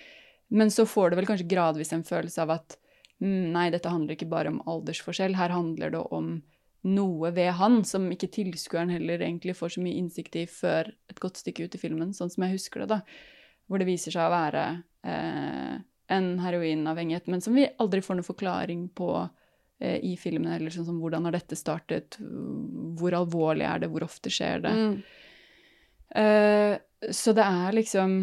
Men 0.51 0.73
så 0.75 0.87
får 0.88 1.11
du 1.11 1.21
vel 1.21 1.29
kanskje 1.31 1.51
gradvis 1.51 1.93
en 1.95 2.07
følelse 2.07 2.43
av 2.43 2.57
at 2.59 2.79
mm, 3.23 3.51
nei, 3.55 3.69
dette 3.71 3.93
handler 3.93 4.16
ikke 4.16 4.31
bare 4.31 4.51
om 4.51 4.62
aldersforskjell, 4.66 5.38
her 5.38 5.55
handler 5.55 5.95
det 5.95 6.03
om 6.11 6.40
noe 6.90 7.31
ved 7.37 7.53
han 7.59 7.83
som 7.85 8.07
ikke 8.12 8.31
tilskueren 8.33 8.90
heller 8.90 9.21
egentlig 9.21 9.55
får 9.59 9.77
så 9.77 9.83
mye 9.85 10.01
innsikt 10.01 10.38
i 10.40 10.47
før 10.49 10.88
et 11.12 11.21
godt 11.21 11.43
stykke 11.43 11.69
ut 11.69 11.77
i 11.77 11.81
filmen, 11.83 12.14
sånn 12.16 12.33
som 12.33 12.47
jeg 12.47 12.57
husker 12.57 12.83
det, 12.83 12.97
da. 12.97 13.01
Hvor 13.69 13.79
det 13.79 13.87
viser 13.87 14.14
seg 14.14 14.25
å 14.25 14.33
være 14.33 14.64
eh, 15.07 15.77
en 16.11 16.33
heroinavhengighet, 16.42 17.31
men 17.31 17.40
som 17.44 17.55
vi 17.57 17.68
aldri 17.79 18.03
får 18.03 18.18
noen 18.18 18.27
forklaring 18.27 18.85
på 18.99 19.11
eh, 19.79 19.99
i 20.07 20.16
filmen. 20.18 20.53
Eller 20.53 20.75
sånn 20.75 20.88
som 20.88 21.01
hvordan 21.03 21.29
har 21.29 21.37
dette 21.37 21.59
startet, 21.59 22.18
hvor 22.99 23.16
alvorlig 23.16 23.66
er 23.68 23.83
det, 23.83 23.90
hvor 23.92 24.07
ofte 24.07 24.33
skjer 24.33 24.64
det. 24.66 24.77
Mm. 24.77 24.94
Eh, 26.20 26.77
så 27.14 27.33
det 27.37 27.44
er 27.46 27.77
liksom 27.77 28.14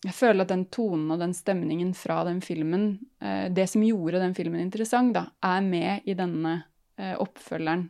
Jeg 0.00 0.14
føler 0.16 0.46
at 0.46 0.48
den 0.48 0.62
tonen 0.72 1.10
og 1.12 1.20
den 1.20 1.34
stemningen 1.36 1.90
fra 1.92 2.22
den 2.24 2.38
filmen, 2.40 2.94
eh, 3.20 3.50
det 3.52 3.66
som 3.68 3.84
gjorde 3.84 4.22
den 4.22 4.32
filmen 4.34 4.62
interessant, 4.62 5.12
da, 5.12 5.26
er 5.44 5.60
med 5.60 6.08
i 6.08 6.14
denne 6.16 6.54
uh, 6.96 7.16
oppfølgeren. 7.20 7.82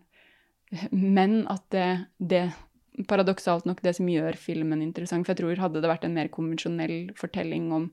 Men 0.90 1.44
at 1.46 1.68
det, 1.70 1.86
det 2.18 2.48
paradoksalt 3.06 3.68
nok 3.68 3.82
det 3.84 3.94
som 3.98 4.08
gjør 4.10 4.34
filmen 4.38 4.82
interessant. 4.82 5.26
For 5.26 5.34
jeg 5.34 5.42
tror 5.44 5.62
hadde 5.62 5.82
det 5.82 5.90
vært 5.90 6.06
en 6.08 6.16
mer 6.16 6.30
konvensjonell 6.32 7.12
fortelling 7.18 7.70
om 7.74 7.90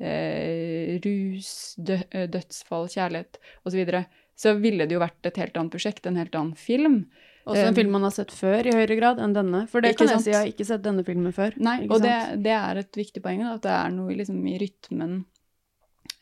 eh, 0.00 0.96
rus, 1.04 1.52
dø, 1.76 1.98
dødsfall, 2.10 2.88
kjærlighet 2.92 3.38
osv., 3.38 3.70
så, 3.70 3.76
videre, 3.78 4.02
så 4.38 4.56
ville 4.58 4.88
det 4.88 4.96
jo 4.96 5.02
vært 5.02 5.30
et 5.30 5.38
helt 5.42 5.56
annet 5.60 5.74
prosjekt, 5.74 6.06
en 6.06 6.18
helt 6.20 6.34
annen 6.38 6.58
film. 6.58 7.04
Også 7.44 7.60
en 7.60 7.74
Um, 7.74 7.76
film 7.76 7.90
man 7.92 8.06
har 8.06 8.14
sett 8.14 8.32
før 8.32 8.64
i 8.64 8.72
høyere 8.72 8.96
grad 8.96 9.18
enn 9.20 9.34
denne. 9.36 9.66
For 9.68 9.84
det 9.84 9.94
kan 9.98 10.08
jeg 10.08 10.16
sant? 10.16 10.24
si, 10.24 10.32
jeg 10.32 10.40
har 10.40 10.50
ikke 10.50 10.66
sett 10.68 10.84
denne 10.84 11.04
filmen 11.04 11.34
før. 11.36 11.56
Nei, 11.60 11.82
og 11.92 12.00
det, 12.00 12.14
det 12.44 12.54
er 12.56 12.80
et 12.80 12.96
viktig 12.96 13.20
poeng, 13.24 13.44
da, 13.44 13.56
at 13.58 13.66
det 13.66 13.74
er 13.76 13.92
noe 13.92 14.16
liksom, 14.16 14.38
i 14.48 14.56
rytmen 14.62 15.18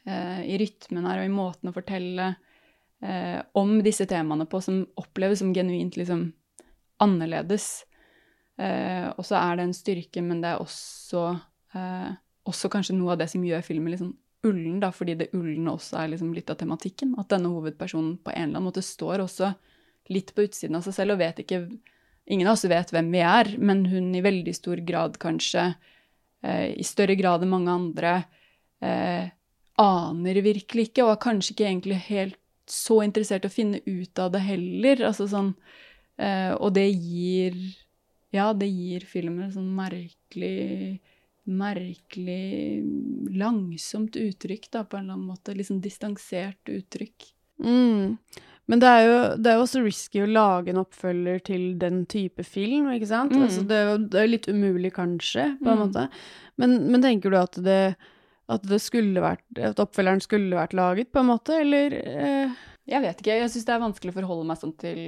eh, 0.03 0.41
I 0.51 0.59
rytmen 0.59 1.07
her 1.07 1.23
og 1.23 1.29
i 1.29 1.33
måten 1.33 1.71
å 1.71 1.75
fortelle 1.77 2.33
eh, 3.07 3.39
om 3.59 3.77
disse 3.87 4.09
temaene 4.11 4.49
på 4.51 4.61
som 4.65 4.83
oppleves 4.99 5.45
som 5.45 5.55
genuint 5.55 5.99
liksom 6.01 6.33
annerledes. 7.03 7.85
Eh, 8.59 9.09
og 9.15 9.25
så 9.27 9.39
er 9.41 9.59
det 9.59 9.69
en 9.69 9.77
styrke, 9.77 10.23
men 10.27 10.43
det 10.43 10.53
er 10.53 10.63
også, 10.63 11.25
eh, 11.79 12.11
også 12.49 12.71
kanskje 12.73 12.97
noe 12.97 13.15
av 13.15 13.23
det 13.23 13.29
som 13.31 13.45
gjør 13.45 13.65
filmen 13.67 13.93
litt 13.93 14.03
sånn 14.03 14.17
ullen, 14.47 14.81
da, 14.83 14.91
fordi 14.95 15.15
det 15.21 15.31
ulne 15.39 15.77
også 15.77 16.01
er 16.01 16.13
liksom 16.13 16.33
litt 16.35 16.51
av 16.51 16.59
tematikken. 16.59 17.15
At 17.21 17.31
denne 17.31 17.53
hovedpersonen 17.53 18.17
på 18.25 18.33
en 18.33 18.49
eller 18.49 18.59
annen 18.59 18.69
måte 18.71 18.83
står 18.85 19.23
også 19.23 19.53
litt 20.11 20.33
på 20.35 20.49
utsiden 20.49 20.79
av 20.79 20.87
seg 20.87 20.97
selv 20.97 21.17
og 21.17 21.23
vet 21.23 21.43
ikke 21.45 21.67
Ingen 22.31 22.47
av 22.47 22.55
oss 22.55 22.63
vet 22.71 22.93
hvem 22.95 23.09
vi 23.11 23.19
er, 23.27 23.49
men 23.59 23.81
hun 23.91 24.13
i 24.15 24.21
veldig 24.23 24.53
stor 24.55 24.79
grad 24.87 25.17
kanskje, 25.19 25.73
eh, 26.47 26.69
i 26.79 26.85
større 26.87 27.17
grad 27.19 27.43
enn 27.43 27.51
mange 27.51 27.73
andre, 27.75 28.13
eh, 28.79 29.27
aner 29.83 30.39
virkelig 30.45 30.85
ikke, 30.87 31.03
og 31.03 31.11
er 31.17 31.25
kanskje 31.25 31.51
ikke 31.51 31.67
egentlig 31.67 31.99
helt 32.07 32.39
så 32.71 33.01
interessert 33.03 33.43
i 33.43 33.51
å 33.51 33.57
finne 33.57 33.81
ut 33.87 34.23
av 34.23 34.31
det 34.37 34.43
heller. 34.47 35.03
Altså 35.09 35.27
sånn 35.27 35.51
eh, 36.19 36.55
Og 36.55 36.73
det 36.75 36.89
gir 36.95 37.57
Ja, 38.33 38.53
det 38.55 38.71
gir 38.71 39.01
filmen 39.05 39.49
en 39.49 39.53
sånn 39.53 39.75
merkelig 39.77 41.01
Merkelig 41.49 42.83
langsomt 43.37 44.17
uttrykk, 44.17 44.69
da, 44.73 44.85
på 44.85 44.97
en 44.99 45.05
eller 45.07 45.17
annen 45.19 45.29
måte. 45.33 45.55
Litt 45.57 45.69
sånn 45.71 45.83
distansert 45.83 46.71
uttrykk. 46.71 47.29
Mm. 47.63 48.17
Men 48.71 48.81
det 48.81 48.89
er, 48.89 49.03
jo, 49.09 49.17
det 49.43 49.51
er 49.51 49.57
jo 49.59 49.65
også 49.65 49.83
risky 49.83 50.21
å 50.23 50.29
lage 50.31 50.71
en 50.71 50.79
oppfølger 50.85 51.41
til 51.49 51.65
den 51.83 52.05
type 52.11 52.45
film, 52.47 52.87
ikke 52.95 53.09
sant? 53.11 53.35
Mm. 53.35 53.43
Altså, 53.49 53.65
det, 53.69 53.79
er 53.81 53.89
jo, 53.91 53.97
det 54.13 54.21
er 54.23 54.31
litt 54.31 54.49
umulig, 54.49 54.93
kanskje, 54.97 55.49
på 55.59 55.67
en 55.73 55.81
Mm. 55.81 55.83
måte. 55.89 56.05
Men, 56.63 56.77
men 56.93 57.03
tenker 57.03 57.31
du 57.33 57.39
at 57.41 57.59
det, 57.65 57.97
at 58.53 58.63
det 58.69 58.79
skulle 58.85 59.23
vært 59.25 59.43
At 59.65 59.79
oppfølgeren 59.81 60.21
skulle 60.23 60.55
vært 60.59 60.75
laget, 60.77 61.11
på 61.13 61.23
en 61.23 61.31
måte, 61.33 61.57
eller 61.65 61.95
eh, 61.97 62.51
Jeg 62.91 63.01
vet 63.03 63.21
ikke. 63.23 63.37
Jeg 63.41 63.51
syns 63.51 63.67
det 63.67 63.75
er 63.75 63.83
vanskelig 63.83 64.13
å 64.15 64.19
forholde 64.21 64.47
meg 64.51 64.59
sånn 64.61 64.75
til 64.79 64.99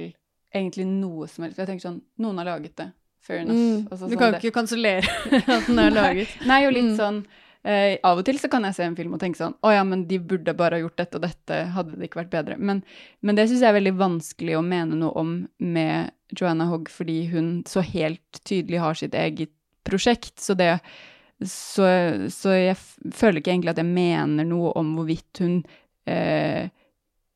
egentlig 0.55 0.85
noe 0.87 1.27
som 1.31 1.43
helst. 1.45 1.59
Jeg 1.59 1.67
tenker 1.69 1.85
sånn 1.87 2.01
Noen 2.23 2.39
har 2.41 2.47
laget 2.55 2.75
det. 2.79 2.89
Fair 3.25 3.39
enough. 3.41 3.57
mm, 3.57 3.87
Altså, 3.89 4.07
Du 4.07 4.13
sånn 4.15 4.19
kan 4.21 4.31
det- 4.35 4.41
ikke 4.43 4.53
kansellere 4.59 5.01
at 5.57 5.65
den 5.67 5.79
er 5.81 5.91
laget. 5.95 6.27
Nei, 6.45 6.59
og 6.67 6.73
litt 6.77 6.91
Mm. 6.91 6.97
sånn 6.99 7.19
eh, 7.65 7.97
Av 8.05 8.19
og 8.21 8.25
til 8.27 8.37
så 8.37 8.49
kan 8.53 8.63
jeg 8.67 8.75
se 8.77 8.83
en 8.85 8.95
film 8.95 9.13
og 9.17 9.19
tenke 9.23 9.39
sånn 9.39 9.55
Å 9.65 9.71
ja, 9.73 9.83
men 9.83 10.03
de 10.05 10.19
burde 10.19 10.53
bare 10.55 10.77
ha 10.77 10.83
gjort 10.83 10.97
dette 11.01 11.15
og 11.17 11.23
dette, 11.25 11.57
hadde 11.73 11.95
det 11.97 12.09
ikke 12.11 12.21
vært 12.21 12.29
bedre. 12.35 12.57
Men, 12.59 12.83
men 13.25 13.35
det 13.35 13.47
syns 13.49 13.61
jeg 13.65 13.71
er 13.73 13.79
veldig 13.81 13.95
vanskelig 13.97 14.55
å 14.59 14.63
mene 14.63 14.95
noe 14.99 15.11
om 15.17 15.33
med 15.59 16.11
Joanna 16.37 16.65
Hogg, 16.69 16.87
fordi 16.89 17.27
hun 17.31 17.63
så 17.65 17.81
helt 17.81 18.39
tydelig 18.45 18.79
har 18.79 18.93
sitt 18.93 19.13
eget 19.17 19.49
prosjekt. 19.85 20.37
Så 20.41 20.55
det 20.57 20.79
Så, 21.43 21.83
så 22.31 22.53
jeg 22.55 22.77
føler 23.11 23.41
ikke 23.41 23.51
egentlig 23.51 23.73
at 23.73 23.81
jeg 23.81 23.89
mener 23.91 24.45
noe 24.47 24.71
om 24.79 24.93
hvorvidt 24.95 25.41
hun 25.43 25.57
eh, 26.07 26.69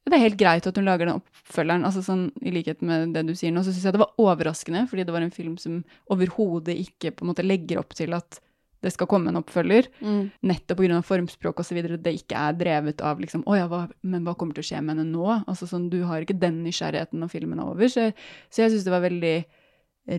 det 0.10 0.18
er 0.18 0.26
helt 0.26 0.38
greit 0.40 0.68
at 0.68 0.76
hun 0.78 0.86
lager 0.88 1.06
den 1.10 1.22
oppfølgeren. 1.22 1.86
altså 1.86 2.02
sånn, 2.06 2.28
I 2.42 2.52
likhet 2.52 2.82
med 2.86 3.14
det 3.14 3.26
du 3.28 3.34
sier 3.36 3.52
nå, 3.54 3.62
så 3.64 3.72
syns 3.74 3.86
jeg 3.88 3.94
det 3.96 4.02
var 4.04 4.14
overraskende, 4.20 4.88
fordi 4.90 5.06
det 5.06 5.14
var 5.16 5.22
en 5.26 5.32
film 5.34 5.58
som 5.62 5.84
overhodet 6.10 6.76
ikke 6.78 7.12
på 7.16 7.26
en 7.26 7.32
måte 7.34 7.46
legger 7.46 7.80
opp 7.82 7.94
til 7.98 8.14
at 8.18 8.40
det 8.82 8.94
skal 8.96 9.10
komme 9.12 9.28
en 9.28 9.36
oppfølger, 9.42 9.90
Mm. 10.00 10.32
nettopp 10.42 10.78
pga. 10.80 11.02
formspråk 11.04 11.58
osv. 11.60 11.82
Det 12.00 12.14
ikke 12.16 12.36
er 12.40 12.54
drevet 12.54 13.02
av 13.02 13.20
liksom 13.20 13.44
Å 13.44 13.58
ja, 13.58 13.68
hva, 13.68 13.90
men 14.04 14.24
hva 14.24 14.38
kommer 14.38 14.54
til 14.56 14.64
å 14.64 14.70
skje 14.70 14.82
med 14.82 14.96
henne 14.96 15.12
nå? 15.12 15.44
Altså 15.48 15.68
sånn, 15.68 15.90
Du 15.90 16.04
har 16.06 16.22
ikke 16.22 16.40
den 16.40 16.64
nysgjerrigheten 16.64 17.20
når 17.20 17.30
filmen 17.30 17.60
er 17.60 17.66
over. 17.66 17.88
Så, 17.92 18.14
så 18.50 18.62
jeg 18.64 18.72
syns 18.72 18.86
det 18.86 18.92
var 18.96 19.04
veldig 19.04 19.46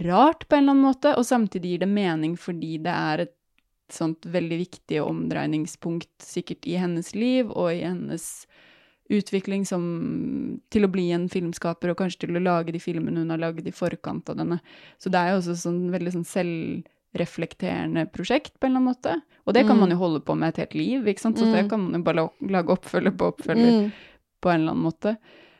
rart 0.04 0.46
på 0.46 0.56
en 0.56 0.62
eller 0.64 0.74
annen 0.76 0.84
måte, 0.92 1.16
og 1.16 1.24
samtidig 1.24 1.70
gir 1.72 1.78
det 1.86 1.88
mening 1.88 2.36
fordi 2.36 2.76
det 2.84 2.92
er 2.92 3.20
et 3.24 3.34
sånt 3.90 4.22
veldig 4.28 4.58
viktig 4.60 5.00
omdreiningspunkt 5.02 6.22
sikkert 6.22 6.66
i 6.68 6.76
hennes 6.78 7.14
liv 7.16 7.48
og 7.50 7.72
i 7.72 7.80
hennes 7.82 8.46
utvikling 9.10 9.64
som, 9.66 10.60
til 10.70 10.84
å 10.86 10.90
bli 10.92 11.08
en 11.12 11.28
filmskaper, 11.28 11.90
og 11.90 11.96
kanskje 11.98 12.26
til 12.26 12.36
å 12.38 12.42
lage 12.42 12.72
de 12.72 12.78
filmene 12.78 13.18
hun 13.24 13.30
har 13.34 13.38
lagd 13.42 13.66
i 13.66 13.72
forkant 13.74 14.28
av 14.30 14.36
denne. 14.38 14.60
Så 15.02 15.10
det 15.10 15.18
er 15.18 15.32
jo 15.34 15.40
også 15.42 15.56
sånn 15.64 15.90
veldig 15.90 16.12
sånn 16.14 16.28
selvreflekterende 17.14 18.06
prosjekt, 18.14 18.54
på 18.60 18.66
en 18.68 18.76
eller 18.76 18.80
annen 18.80 18.92
måte. 18.94 19.16
Og 19.46 19.54
det 19.54 19.66
kan 19.66 19.76
Mm. 19.76 19.80
man 19.80 19.90
jo 19.90 19.96
holde 19.96 20.20
på 20.24 20.36
med 20.36 20.48
et 20.48 20.56
helt 20.62 20.74
liv, 20.74 21.02
ikke 21.04 21.20
sant. 21.20 21.38
Så 21.38 21.46
Mm. 21.46 21.52
det 21.52 21.68
kan 21.70 21.80
man 21.80 21.92
jo 21.94 22.02
bare 22.04 22.30
lage 22.40 22.68
oppfølger 22.68 23.16
på 23.16 23.32
oppfølger 23.34 23.70
Mm. 23.84 23.92
på 24.42 24.48
en 24.50 24.60
eller 24.60 24.72
annen 24.72 24.84
måte. 24.92 25.16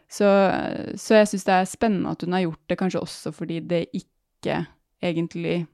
Så, 0.08 0.24
så 0.96 1.14
jeg 1.14 1.26
syns 1.28 1.44
det 1.44 1.54
er 1.54 1.64
spennende 1.66 2.10
at 2.10 2.20
hun 2.22 2.32
har 2.32 2.42
gjort 2.42 2.66
det, 2.68 2.78
kanskje 2.78 3.00
også 3.02 3.32
fordi 3.32 3.60
det 3.66 3.88
ikke 3.94 4.66
egentlig 5.02 5.66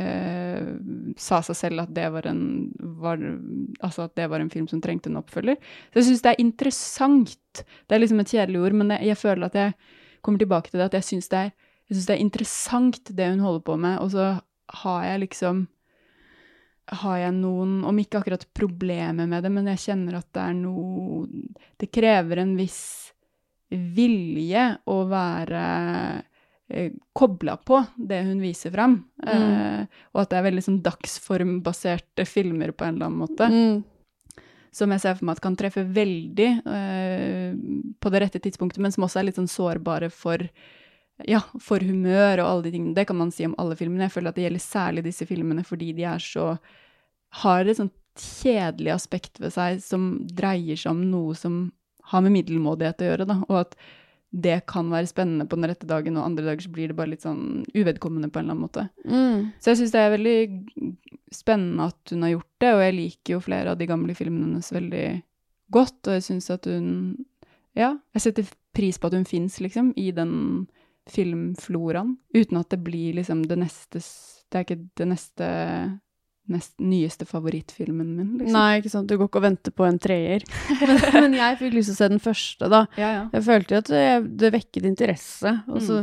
eh, 0.00 0.70
sa 1.20 1.40
seg 1.46 1.58
selv 1.58 1.84
at 1.84 1.92
det 1.94 2.06
var 2.14 2.28
en 2.30 2.44
var, 3.00 3.20
Altså 3.80 4.06
at 4.06 4.14
det 4.18 4.30
var 4.30 4.42
en 4.42 4.52
film 4.52 4.66
som 4.70 4.80
trengte 4.82 5.10
en 5.10 5.20
oppfølger. 5.20 5.58
Så 5.92 6.00
jeg 6.00 6.08
syns 6.08 6.24
det 6.24 6.32
er 6.32 6.42
interessant. 6.44 7.62
Det 7.86 7.96
er 7.96 8.02
liksom 8.02 8.22
et 8.22 8.32
kjedelig 8.32 8.64
ord, 8.64 8.78
men 8.80 8.96
jeg, 8.96 9.10
jeg 9.12 9.20
føler 9.20 9.46
at 9.50 9.60
jeg 9.60 9.76
kommer 10.24 10.40
tilbake 10.40 10.70
til 10.70 10.80
det, 10.80 10.88
at 10.88 10.98
jeg 10.98 11.08
syns 11.10 11.30
det, 11.32 11.44
det 11.92 12.16
er 12.16 12.22
interessant 12.22 13.12
det 13.12 13.28
hun 13.34 13.44
holder 13.44 13.64
på 13.66 13.76
med, 13.76 13.98
og 14.00 14.10
så 14.14 14.28
har 14.84 15.00
jeg 15.04 15.26
liksom 15.26 15.66
har 17.00 17.16
jeg 17.16 17.32
noen, 17.38 17.78
om 17.88 17.98
ikke 18.00 18.20
akkurat 18.20 18.44
problemer 18.56 19.28
med 19.28 19.44
det, 19.44 19.52
men 19.52 19.68
jeg 19.72 19.82
kjenner 19.86 20.18
at 20.18 20.28
det 20.36 20.42
er 20.42 20.56
noe 20.58 21.24
Det 21.80 21.88
krever 21.88 22.42
en 22.42 22.52
viss 22.58 22.82
vilje 23.72 24.66
å 24.90 24.96
være 25.08 25.62
kobla 27.16 27.56
på 27.56 27.80
det 27.96 28.20
hun 28.26 28.42
viser 28.42 28.72
fram. 28.74 28.98
Eh, 29.26 29.84
og 30.12 30.22
at 30.22 30.30
det 30.32 30.38
er 30.38 30.46
veldig 30.48 30.64
sånn 30.66 30.82
dagsformbaserte 30.84 32.26
filmer 32.28 32.74
på 32.74 32.86
en 32.86 32.96
eller 32.96 33.10
annen 33.10 33.24
måte. 33.24 33.48
Mm. 33.50 34.46
Som 34.74 34.94
jeg 34.94 35.04
ser 35.04 35.18
for 35.18 35.28
meg 35.28 35.38
at 35.38 35.44
kan 35.44 35.58
treffe 35.58 35.84
veldig 35.86 36.48
eh, 36.66 37.58
på 38.02 38.10
det 38.10 38.24
rette 38.24 38.42
tidspunktet, 38.42 38.82
men 38.82 38.94
som 38.94 39.06
også 39.06 39.22
er 39.22 39.28
litt 39.28 39.38
sånn 39.38 39.50
sårbare 39.50 40.10
for 40.12 40.42
ja, 41.30 41.44
for 41.62 41.78
humør 41.78 42.40
og 42.42 42.48
alle 42.48 42.64
de 42.64 42.72
tingene. 42.74 42.96
Det 42.96 43.04
kan 43.06 43.18
man 43.18 43.30
si 43.30 43.46
om 43.46 43.54
alle 43.62 43.76
filmene. 43.78 44.08
Jeg 44.08 44.16
føler 44.16 44.32
at 44.32 44.38
det 44.38 44.48
gjelder 44.48 44.64
særlig 44.64 45.04
disse 45.06 45.26
filmene 45.28 45.62
fordi 45.66 45.92
de 45.94 46.08
er 46.10 46.22
så 46.22 46.56
har 47.44 47.66
et 47.66 47.78
sånt 47.78 47.94
kjedelig 48.18 48.92
aspekt 48.94 49.40
ved 49.42 49.54
seg 49.54 49.80
som 49.82 50.12
dreier 50.26 50.78
seg 50.78 50.92
om 50.94 51.02
noe 51.10 51.34
som 51.38 51.68
har 52.10 52.22
med 52.22 52.34
middelmådighet 52.36 53.00
å 53.00 53.06
gjøre, 53.08 53.26
da. 53.30 53.38
Og 53.48 53.60
at 53.62 53.78
det 54.34 54.64
kan 54.66 54.88
være 54.90 55.06
spennende 55.06 55.46
på 55.46 55.56
den 55.58 55.68
rette 55.70 55.86
dagen, 55.86 56.16
og 56.18 56.26
andre 56.26 56.44
dager 56.48 56.66
så 56.66 56.72
blir 56.74 56.90
det 56.90 56.96
bare 56.98 57.12
litt 57.12 57.22
sånn 57.22 57.62
uvedkommende 57.70 58.30
på 58.32 58.40
en 58.40 58.48
eller 58.48 58.56
annen 58.56 58.64
måte. 58.66 58.86
Mm. 59.06 59.52
Så 59.62 59.70
jeg 59.70 59.80
syns 59.80 59.94
det 59.94 60.02
er 60.02 60.14
veldig 60.16 60.38
spennende 61.34 61.86
at 61.92 62.14
hun 62.14 62.26
har 62.26 62.34
gjort 62.34 62.50
det, 62.64 62.72
og 62.74 62.82
jeg 62.82 62.96
liker 62.98 63.36
jo 63.36 63.44
flere 63.44 63.74
av 63.74 63.78
de 63.78 63.88
gamle 63.90 64.16
filmene 64.18 64.48
hennes 64.48 64.72
veldig 64.74 65.06
godt, 65.74 66.00
og 66.08 66.18
jeg 66.18 66.26
syns 66.30 66.50
at 66.54 66.70
hun 66.70 66.90
Ja, 67.74 67.96
jeg 68.14 68.22
setter 68.22 68.50
pris 68.74 69.00
på 69.02 69.08
at 69.10 69.16
hun 69.16 69.26
fins, 69.26 69.58
liksom, 69.62 69.92
i 69.98 70.12
den 70.14 70.66
filmfloraen, 71.10 72.16
uten 72.34 72.58
at 72.60 72.70
det 72.70 72.80
blir 72.86 73.16
liksom 73.18 73.42
det 73.50 73.58
neste 73.60 73.98
Det 74.00 74.58
er 74.60 74.66
ikke 74.66 74.82
det 74.98 75.08
neste 75.10 75.46
nest, 76.50 76.74
nyeste 76.82 77.26
favorittfilmen 77.28 78.10
min, 78.16 78.30
liksom. 78.40 78.56
Nei, 78.56 78.78
ikke 78.80 78.92
sant. 78.92 79.08
Du 79.08 79.16
går 79.16 79.30
ikke 79.30 79.40
og 79.40 79.46
venter 79.46 79.74
på 79.74 79.86
en 79.88 79.98
treer. 80.02 80.44
Men, 80.84 81.00
men 81.14 81.36
jeg 81.38 81.58
fikk 81.60 81.76
lyst 81.76 81.90
til 81.90 81.96
å 81.96 82.00
se 82.02 82.08
den 82.12 82.22
første, 82.22 82.70
da. 82.72 82.84
Ja, 83.00 83.10
ja. 83.14 83.26
Jeg 83.32 83.46
følte 83.46 83.80
at 83.80 83.90
det, 83.92 84.06
det 84.40 84.52
vekket 84.54 84.88
interesse, 84.88 85.52
og, 85.70 85.80
så, 85.84 86.02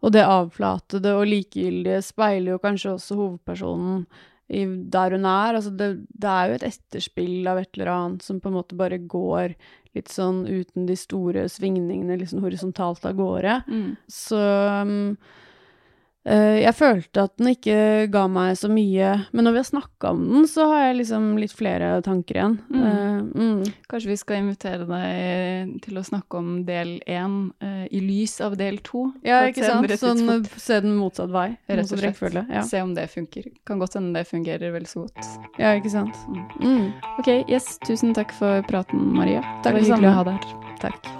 og 0.00 0.14
det 0.14 0.24
avflatede 0.24 1.14
og 1.18 1.26
likegyldige 1.28 2.02
speiler 2.06 2.54
jo 2.54 2.62
kanskje 2.62 2.94
også 2.96 3.18
hovedpersonen 3.18 4.04
i, 4.52 4.64
der 4.94 5.16
hun 5.16 5.28
er. 5.28 5.58
Altså 5.58 5.72
det, 5.76 5.90
det 6.08 6.32
er 6.32 6.48
jo 6.48 6.58
et 6.58 6.66
etterspill 6.70 7.48
av 7.50 7.60
et 7.62 7.70
eller 7.76 7.92
annet 7.92 8.26
som 8.26 8.40
på 8.40 8.50
en 8.50 8.58
måte 8.58 8.78
bare 8.78 9.00
går 9.00 9.56
litt 9.96 10.12
sånn 10.12 10.44
uten 10.48 10.88
de 10.88 10.96
store 10.96 11.46
svingningene, 11.52 12.16
liksom 12.20 12.44
horisontalt 12.44 13.04
av 13.08 13.16
gårde. 13.18 13.60
Mm. 13.68 13.88
Så 14.08 14.40
um, 14.40 15.16
jeg 16.24 16.74
følte 16.78 17.24
at 17.26 17.32
den 17.40 17.50
ikke 17.50 18.06
ga 18.12 18.26
meg 18.30 18.54
så 18.58 18.68
mye, 18.70 19.08
men 19.34 19.46
når 19.46 19.56
vi 19.56 19.60
har 19.62 19.66
snakka 19.66 20.12
om 20.14 20.20
den, 20.28 20.46
så 20.50 20.68
har 20.70 20.84
jeg 20.86 20.98
liksom 21.00 21.24
litt 21.40 21.54
flere 21.56 21.96
tanker 22.06 22.38
igjen. 22.38 22.54
Mm. 22.70 22.84
Uh, 22.84 23.22
mm. 23.42 23.72
Kanskje 23.90 24.12
vi 24.12 24.18
skal 24.20 24.42
invitere 24.42 24.86
deg 24.86 25.72
til 25.82 25.98
å 25.98 26.04
snakke 26.06 26.38
om 26.38 26.52
del 26.68 26.94
én 27.10 27.36
uh, 27.64 27.84
i 27.90 28.02
lys 28.04 28.38
av 28.44 28.56
del 28.60 28.78
to? 28.86 29.08
Ja, 29.26 29.42
ikke 29.50 29.66
sant? 29.66 29.96
Sånn 30.02 30.22
eh, 30.30 30.46
se 30.62 30.78
den 30.84 30.94
motsatt 30.98 31.32
vei. 31.34 31.48
Rett 31.70 31.90
og 31.90 32.02
slett. 32.02 32.38
Ja. 32.52 32.62
Se 32.66 32.82
om 32.84 32.94
det 32.96 33.08
funker. 33.12 33.50
Kan 33.68 33.82
godt 33.82 33.98
hende 33.98 34.14
det 34.20 34.28
fungerer 34.30 34.74
vel 34.74 34.86
så 34.90 35.06
godt. 35.06 35.32
ja, 35.58 35.74
ikke 35.78 35.92
sant. 35.92 36.18
Mm. 36.28 36.46
Mm. 36.62 36.86
Ok, 37.18 37.32
yes, 37.50 37.74
tusen 37.86 38.14
takk 38.16 38.34
for 38.36 38.62
praten, 38.70 39.10
Maria. 39.16 39.42
Takk 39.66 39.74
det 39.74 39.82
var 39.82 39.90
hyggelig 39.90 40.12
å 40.12 40.16
ha 40.20 40.28
deg 40.30 40.38
her. 40.38 40.78
Takk. 40.86 41.12